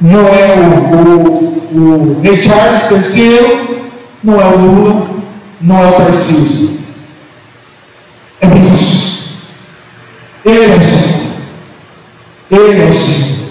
não 0.00 0.28
é 0.28 0.54
o, 0.54 1.78
o, 1.78 2.18
o 2.18 2.20
Rei 2.20 2.42
Charles 2.42 2.82
não 4.22 4.40
é 4.40 4.44
o 4.44 4.56
Lula, 4.56 5.06
não 5.60 5.78
é 5.78 5.88
o 5.88 5.92
Tarcísio. 5.92 6.80
É 8.40 8.46
Deus. 8.46 9.28
Ele 10.44 10.72
é 10.72 10.76
o 10.76 10.82
Senhor. 10.82 11.32
Ele 12.50 12.82
é 12.82 12.88
o 12.88 12.92
Senhor. 12.92 13.48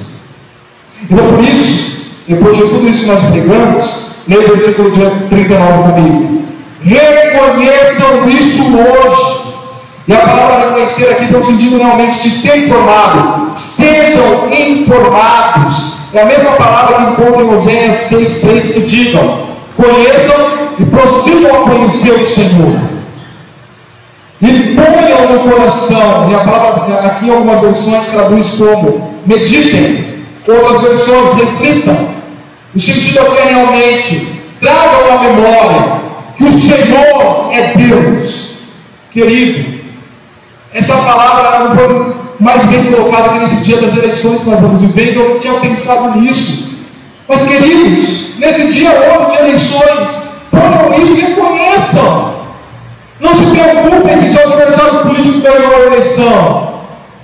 Então 1.10 1.36
por 1.36 1.43
isso, 1.43 1.90
depois 2.32 2.56
de 2.56 2.63
tudo 2.63 2.88
isso 2.88 3.02
que 3.02 3.08
nós 3.10 3.24
pregamos, 3.24 4.06
leia 4.26 4.46
o 4.46 4.56
versículo 4.56 4.91
39 5.30 5.91
comigo. 5.91 6.44
Reconheçam 6.82 8.30
isso 8.30 8.74
hoje. 8.78 9.41
E 10.08 10.13
a 10.13 10.20
palavra 10.20 10.70
reconhecer 10.70 11.10
aqui 11.10 11.28
tem 11.28 11.38
o 11.38 11.44
sentido 11.44 11.78
realmente 11.78 12.22
de 12.22 12.32
ser 12.32 12.58
informado. 12.58 13.52
Sejam 13.54 14.50
informados. 14.50 15.98
É 16.13 16.22
a 16.22 16.26
mesma 16.26 16.52
palavra 16.52 16.96
que 16.96 17.12
encontra 17.12 17.44
em 17.44 17.54
Oséias 17.54 17.98
6,6 17.98 18.74
que 18.74 18.80
digam: 18.82 19.39
conheçam 19.76 20.36
e 20.80 20.86
prossigam 20.86 21.54
a 21.54 21.70
conhecer 21.70 22.12
o 22.12 22.28
Senhor. 22.28 22.80
E 24.41 24.76
ponham 24.76 25.34
no 25.34 25.52
coração, 25.52 26.32
e 26.32 26.36
a 26.36 26.39
palavra 26.39 26.96
aqui 27.06 27.28
em 27.28 27.30
algumas 27.30 27.62
versões 27.62 28.08
traduz 28.08 28.50
como 28.58 29.15
meditem 29.26 30.12
outras 30.48 30.82
versões 30.82 31.34
reflitam. 31.36 32.21
O 32.74 32.80
sentido 32.80 33.20
é 33.38 33.50
realmente 33.50 34.42
tragam 34.62 35.14
à 35.14 35.22
memória 35.24 36.02
que 36.38 36.44
o 36.46 36.52
Senhor 36.52 37.50
é 37.52 37.74
Deus. 37.76 38.52
Querido, 39.12 39.82
essa 40.74 40.96
palavra 40.96 41.60
não 41.60 41.76
foi 41.76 42.16
mais 42.40 42.64
bem 42.66 42.86
colocada 42.86 43.30
que 43.30 43.40
nesse 43.40 43.66
dia 43.66 43.78
das 43.82 43.98
eleições 43.98 44.40
que 44.40 44.50
nós 44.50 44.60
vamos 44.62 44.82
viver, 44.82 45.12
então 45.12 45.24
eu 45.24 45.30
não 45.32 45.40
tinha 45.40 45.54
pensado 45.60 46.18
nisso. 46.18 46.72
Mas, 47.28 47.48
queridos, 47.48 48.38
nesse 48.40 48.72
dia 48.72 48.90
hoje 48.92 49.32
de 49.32 49.44
eleições, 49.44 50.10
ponham 50.50 51.04
isso 51.04 51.16
reconheçam. 51.16 52.36
Não 53.20 53.36
se 53.36 53.44
preocupem 53.52 54.18
se 54.18 54.34
seu 54.34 54.48
adversário 54.48 55.00
político 55.02 55.42
ganhou 55.42 55.76
a 55.76 55.80
eleição. 55.88 56.72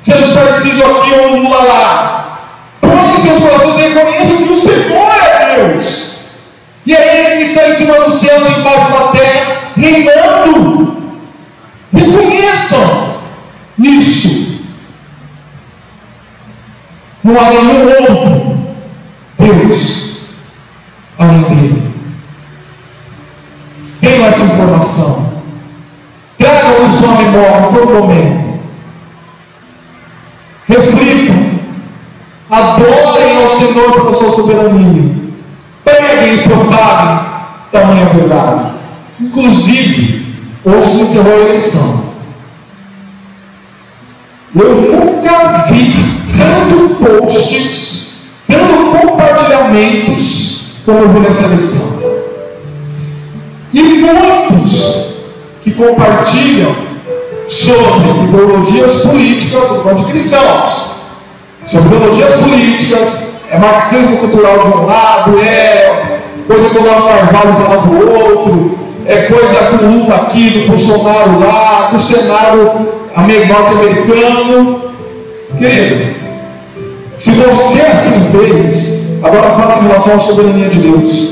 Seja 0.01 0.27
o 0.27 0.33
Tarcísio 0.33 0.85
aqui 0.85 1.11
ou 1.13 1.37
o 1.37 1.49
lá 1.49 2.17
põe 2.81 3.17
seus 3.17 3.43
corações 3.43 3.75
reconheçam 3.75 4.37
que 4.37 4.53
o 4.53 4.57
Senhor 4.57 5.11
é 5.15 5.55
Deus. 5.55 6.17
E 6.87 6.93
é 6.95 7.33
Ele 7.33 7.37
que 7.37 7.43
está 7.43 7.67
em 7.67 7.73
cima 7.75 7.99
dos 7.99 8.13
céus 8.13 8.47
e 8.47 8.59
embaixo 8.59 8.91
da 8.91 9.07
terra, 9.09 9.71
reinando. 9.75 10.97
Reconheçam 11.93 13.17
isso. 13.77 14.61
Não 17.21 17.37
há 17.37 17.49
nenhum 17.49 17.89
outro 17.89 18.57
Deus 19.37 20.21
além 21.19 21.41
dele. 21.41 21.93
Tenham 23.99 24.27
essa 24.27 24.43
informação. 24.43 25.41
Tragam 26.37 26.85
isso 26.85 27.05
à 27.05 27.15
memória 27.15 27.67
em 27.67 27.73
todo 27.73 27.93
momento. 27.93 28.47
Reflitam 30.69 31.47
Adorem 32.49 33.43
ao 33.43 33.49
Senhor 33.49 33.91
pela 33.91 34.13
sua 34.13 34.31
soberania. 34.31 35.16
Peguem 35.87 36.35
e 36.35 36.43
propaguem 36.43 37.25
tamanha 37.71 38.05
verdade. 38.07 38.71
Inclusive, 39.21 40.35
hoje 40.65 40.89
se 40.89 41.01
encerrou 41.01 41.33
a 41.33 41.45
eleição. 41.45 42.03
Eu 44.53 44.75
nunca 44.75 45.65
vi 45.69 45.93
tanto 46.37 46.95
posts, 46.95 48.23
tanto 48.47 48.97
compartilhamentos 48.97 50.73
como 50.85 50.99
eu 50.99 51.09
vi 51.13 51.19
nessa 51.19 51.45
eleição. 51.45 51.97
E 53.73 53.81
muitos 53.81 55.07
que 55.63 55.71
compartilham 55.71 56.75
sobre 57.47 58.09
ideologias 58.25 59.03
políticas 59.03 59.69
ou 59.85 59.95
de 59.95 60.03
cristãos 60.03 60.97
sobre 61.67 61.95
ideologias 61.95 62.39
políticas, 62.39 63.27
é 63.49 63.57
marxismo 63.57 64.17
cultural 64.17 64.59
de 64.59 64.67
um 64.77 64.85
lado, 64.85 65.39
é 65.39 66.19
coisa 66.47 66.69
que 66.69 66.77
o 66.77 66.83
Olavo 66.83 67.07
Carvalho 67.07 67.53
fala 67.53 67.81
do 67.81 68.13
outro, 68.13 68.77
é 69.05 69.15
coisa 69.23 69.55
com 69.55 69.85
o 69.85 69.99
Lula 69.99 70.15
aqui, 70.15 70.49
do 70.49 70.67
Bolsonaro 70.67 71.39
lá, 71.39 71.89
do 71.91 71.99
Senado 71.99 72.97
norte-americano. 73.47 74.81
Querido, 75.57 76.15
se 77.17 77.31
você 77.31 77.81
assim 77.81 78.31
fez, 78.31 79.23
agora 79.23 79.55
faça 79.57 79.79
em 79.79 79.87
relação 79.87 80.15
à 80.15 80.19
soberania 80.19 80.69
de 80.69 80.79
Deus. 80.79 81.31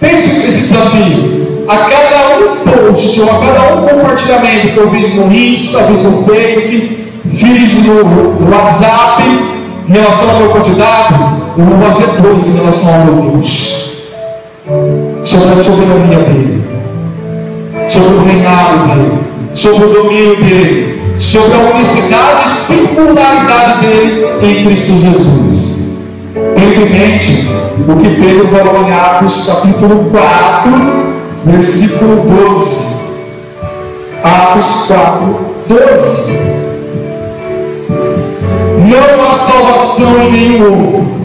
Pense 0.00 0.48
esse 0.48 0.68
desafio. 0.68 1.64
A 1.68 1.76
cada 1.76 2.38
um 2.38 2.56
post 2.64 3.20
ou 3.20 3.30
a 3.30 3.38
cada 3.40 3.74
um 3.74 3.86
compartilhamento 3.88 4.68
que 4.68 4.76
eu 4.76 4.90
fiz 4.90 5.14
no 5.14 5.32
Insta, 5.32 5.84
fiz 5.84 6.02
no 6.02 6.24
Face, 6.24 7.08
fiz 7.34 7.86
no 7.86 8.50
WhatsApp, 8.50 9.22
em 9.88 9.92
relação 9.92 10.30
ao 10.30 10.36
meu 10.40 10.50
candidato, 10.50 11.14
eu 11.56 11.64
vou 11.64 11.92
fazer 11.92 12.20
dois 12.20 12.48
em 12.48 12.56
relação 12.56 12.94
ao 12.94 13.04
meu 13.04 13.30
Deus. 13.30 13.86
Sobre 15.24 15.52
a 15.52 15.56
soberania 15.62 16.18
dele, 16.18 16.64
sobre 17.88 18.14
o 18.14 18.24
reinado 18.24 18.88
dele, 18.88 19.18
sobre 19.54 19.84
o 19.84 19.88
domínio 19.88 20.36
dele, 20.36 21.00
sobre 21.18 21.54
a 21.54 21.74
unicidade 21.74 22.46
e 22.46 22.50
singularidade 22.50 23.86
dele 23.86 24.26
em 24.42 24.64
Cristo 24.64 24.92
Jesus. 24.98 25.86
Tenha 26.56 26.86
em 26.86 26.90
mente 26.90 27.48
o 27.88 27.96
que 27.96 28.20
Pedro 28.20 28.48
falou 28.48 28.88
em 28.88 28.92
Atos 28.92 29.46
capítulo 29.46 30.10
4, 30.10 30.72
versículo 31.44 32.26
12. 32.58 32.96
Atos 34.24 34.86
4, 34.88 35.36
12. 35.68 36.65
Não 38.86 39.30
há 39.30 39.34
salvação 39.34 40.22
em 40.22 40.32
nenhum 40.32 40.64
outro, 40.64 41.16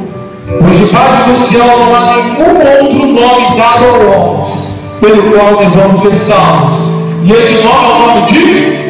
pois 0.61 0.77
debaixo 0.77 1.29
do 1.29 1.35
céu 1.35 1.65
não 1.65 1.95
há 1.95 2.15
nenhum 2.15 2.41
outro 2.49 3.07
nome 3.07 3.57
dado 3.57 3.85
aos 3.85 4.15
homens, 4.15 4.81
pelo 4.99 5.31
qual 5.31 5.55
devamos 5.57 6.01
ser 6.01 6.17
salvos. 6.17 6.75
E 7.23 7.31
este 7.31 7.63
nome 7.63 7.85
é 7.85 7.93
o 7.93 8.07
nome 8.07 8.21
de 8.27 8.81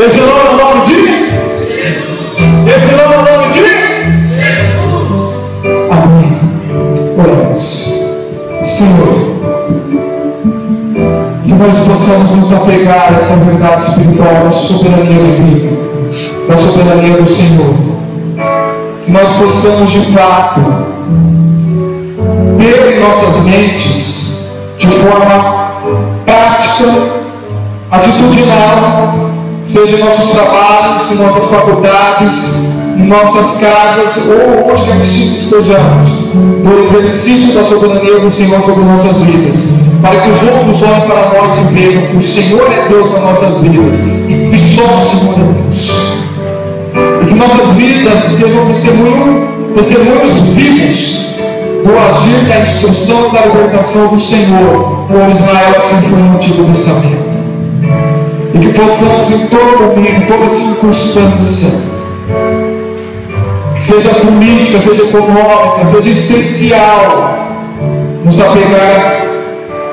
esse 0.00 0.20
nome 0.20 0.30
é 0.30 0.50
o 0.50 0.56
nome 0.56 0.86
de 0.86 0.94
Jesus. 0.94 2.36
Esse 2.68 2.94
nome 2.94 3.14
é 3.14 3.18
o 3.18 3.22
nome 3.36 3.52
de 3.52 3.60
Jesus. 4.28 5.50
Amém. 5.90 6.38
Oramos. 7.18 7.94
Senhor, 8.64 9.14
que 11.44 11.52
nós 11.52 11.78
possamos 11.78 12.30
nos 12.30 12.52
apegar 12.52 13.12
a 13.12 13.16
essa 13.16 13.34
verdade 13.38 13.88
espiritual 13.88 14.44
da 14.44 14.52
soberania 14.52 15.24
divina, 15.24 15.77
da 16.48 16.56
soberania 16.56 17.18
do 17.18 17.28
Senhor. 17.28 17.74
Que 19.04 19.12
nós 19.12 19.28
possamos 19.36 19.90
de 19.90 20.00
fato 20.12 20.60
ter 22.58 22.96
em 22.96 23.00
nossas 23.00 23.44
mentes, 23.44 24.48
de 24.78 24.86
forma 24.88 25.68
prática, 26.24 26.86
atitudinal, 27.90 29.14
seja 29.64 29.96
em 29.96 30.04
nossos 30.04 30.30
trabalhos, 30.30 31.12
em 31.12 31.16
nossas 31.16 31.50
faculdades, 31.50 32.64
em 32.96 33.06
nossas 33.06 33.60
casas 33.60 34.26
ou 34.26 34.72
onde 34.72 34.82
quer 34.84 35.00
que 35.00 35.38
estejamos, 35.38 36.08
do 36.32 36.96
exercício 36.96 37.54
da 37.54 37.64
soberania 37.64 38.20
do 38.20 38.30
Senhor 38.30 38.60
sobre 38.62 38.84
nossas 38.84 39.18
vidas, 39.18 39.74
para 40.02 40.20
que 40.20 40.30
os 40.30 40.42
outros 40.42 40.82
olhem 40.82 41.00
para 41.02 41.40
nós 41.40 41.56
e 41.58 41.74
vejam 41.74 42.02
que 42.02 42.16
o 42.16 42.22
Senhor 42.22 42.72
é 42.72 42.88
Deus 42.88 43.12
nas 43.12 43.22
nossas 43.22 43.60
vidas 43.60 43.96
e 44.06 44.58
só 44.58 44.82
o 44.82 45.18
Senhor 45.18 45.67
nossas 47.38 47.70
vidas 47.74 48.24
sejam 48.24 48.66
testemunho, 48.66 49.48
testemunhos 49.74 50.42
vivos 50.54 51.36
do 51.84 51.96
agir 51.96 52.48
da 52.48 52.60
instrução 52.60 53.30
da 53.30 53.46
libertação 53.46 54.08
do 54.08 54.20
Senhor, 54.20 55.06
como 55.06 55.30
Israel 55.30 55.74
assim 55.76 56.08
foi 56.08 56.18
no 56.18 56.34
Antigo 56.34 56.64
Testamento. 56.64 57.28
E 58.54 58.58
que 58.58 58.68
possamos 58.72 59.30
em 59.30 59.46
todo 59.46 59.94
momento, 59.94 60.22
em 60.22 60.26
toda 60.26 60.50
circunstância, 60.50 61.70
seja 63.78 64.08
política, 64.08 64.80
seja 64.80 65.02
econômica, 65.04 65.86
seja 65.92 66.10
essencial, 66.10 67.38
nos 68.24 68.40
apegar 68.40 69.26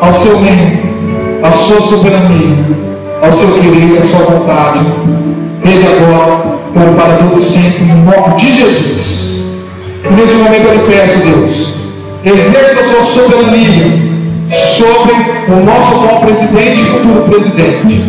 ao 0.02 0.12
seu 0.12 0.36
reino, 0.38 0.80
à 1.44 1.52
sua 1.52 1.80
soberania, 1.80 2.66
ao 3.22 3.32
seu 3.32 3.48
querer, 3.50 4.00
à 4.00 4.04
sua 4.04 4.20
vontade, 4.26 4.80
desde 5.66 5.88
agora, 5.88 6.44
como 6.74 6.94
para 6.96 7.18
todo 7.18 7.42
sempre, 7.42 7.86
no 7.86 7.96
nome 8.06 8.36
de 8.36 8.52
Jesus. 8.56 9.46
Nesse 10.12 10.36
momento 10.36 10.68
eu 10.68 10.74
lhe 10.76 10.86
peço, 10.86 11.18
Deus, 11.26 11.76
exerça 12.24 12.80
a 12.80 12.84
sua 12.84 13.24
soberania 13.24 14.16
sobre 14.50 15.14
o 15.48 15.66
nosso 15.66 15.96
atual 15.96 16.22
presidente 16.22 16.82
e 16.82 16.86
futuro 16.86 17.24
presidente. 17.24 18.04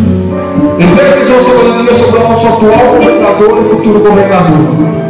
Exerce 0.78 1.24
sua 1.24 1.40
soberania 1.40 1.94
sobre 1.94 2.20
o 2.20 2.28
nosso 2.28 2.46
atual 2.46 2.94
governador 2.98 3.64
e 3.64 3.70
futuro 3.70 4.00
governador. 4.00 5.06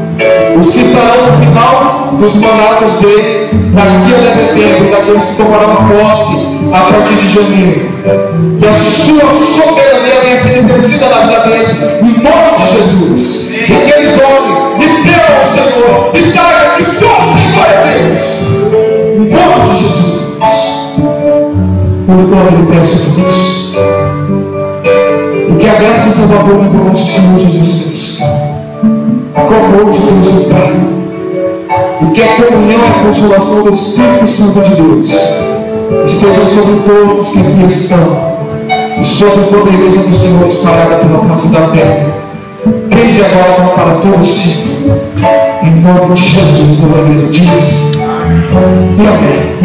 Os 0.59 0.69
que 0.69 0.81
estarão 0.81 1.27
no 1.27 1.45
final 1.45 2.15
dos 2.19 2.37
mandatos 2.37 3.01
dele, 3.01 3.51
daqui 3.75 4.15
a 4.15 4.35
dezembro, 4.37 4.91
daqueles 4.91 5.25
que 5.25 5.37
tomarão 5.37 5.77
posse 5.89 6.59
a 6.73 6.93
partir 6.93 7.15
de 7.15 7.35
janeiro. 7.35 7.81
Que 8.59 8.67
a 8.67 8.73
sua 8.73 9.65
soberania 9.65 9.86
venha 10.27 10.41
ser 10.41 10.59
exercida 10.59 11.09
na 11.09 11.21
vida 11.21 11.41
deles, 11.43 11.71
em 12.01 12.23
nome 12.23 12.59
de 12.59 12.73
Jesus. 12.73 13.51
E 13.53 13.67
que 13.67 13.93
eles 13.93 14.21
olhem 14.21 14.57
e 14.81 14.87
temam 15.05 15.35
ao 15.41 15.51
Senhor 15.53 16.11
e 16.15 16.23
saibam 16.23 16.77
que 16.77 16.83
só 16.83 17.07
o 17.07 17.33
Senhor 17.33 17.67
é 17.67 17.77
Deus. 17.95 18.25
Em 19.15 19.27
nome 19.31 19.71
de 19.71 19.83
Jesus. 19.85 20.17
Por 22.07 22.15
eu 22.15 22.59
lhe 22.59 22.67
peço 22.73 22.97
isso. 23.29 23.77
E 25.49 25.57
que 25.59 25.69
a 25.69 25.75
graça 25.75 26.09
a 26.09 26.13
salvação 26.13 26.59
do 26.59 26.85
nosso 26.85 27.07
Senhor 27.07 27.39
Jesus 27.39 27.85
Cristo, 27.85 28.25
a 29.35 29.41
amor 29.41 29.93
de 29.93 30.01
Deus 30.01 30.27
o 30.27 30.49
Pai, 30.51 30.73
e 32.03 32.13
que 32.13 32.23
a 32.23 32.29
comunhão 32.35 32.81
e 32.81 32.89
a 32.89 33.05
consolação 33.05 33.63
do 33.63 33.73
Espírito 33.73 34.29
Santo 34.29 34.61
de 34.61 34.83
Deus 34.83 35.11
estejam 36.05 36.49
sobre 36.49 36.81
todos 36.85 37.29
que 37.29 37.39
aqui 37.39 37.65
estão 37.67 38.36
sobre 39.07 39.45
toda 39.45 39.71
a 39.71 39.73
igreja 39.73 40.01
do 40.01 40.15
Senhor 40.15 40.47
espalhada 40.47 40.97
pela 40.97 41.25
face 41.25 41.49
da 41.49 41.69
terra, 41.69 42.07
desde 42.89 43.25
agora 43.25 43.73
para 43.75 43.95
todos 44.01 44.29
sempre. 44.29 44.77
Em 45.63 45.81
nome 45.81 46.15
de 46.15 46.23
Jesus, 46.23 46.77
toda 46.81 46.99
a 46.99 47.03
igreja 47.03 47.27
diz. 47.31 47.93
E 48.99 49.07
amém. 49.07 49.57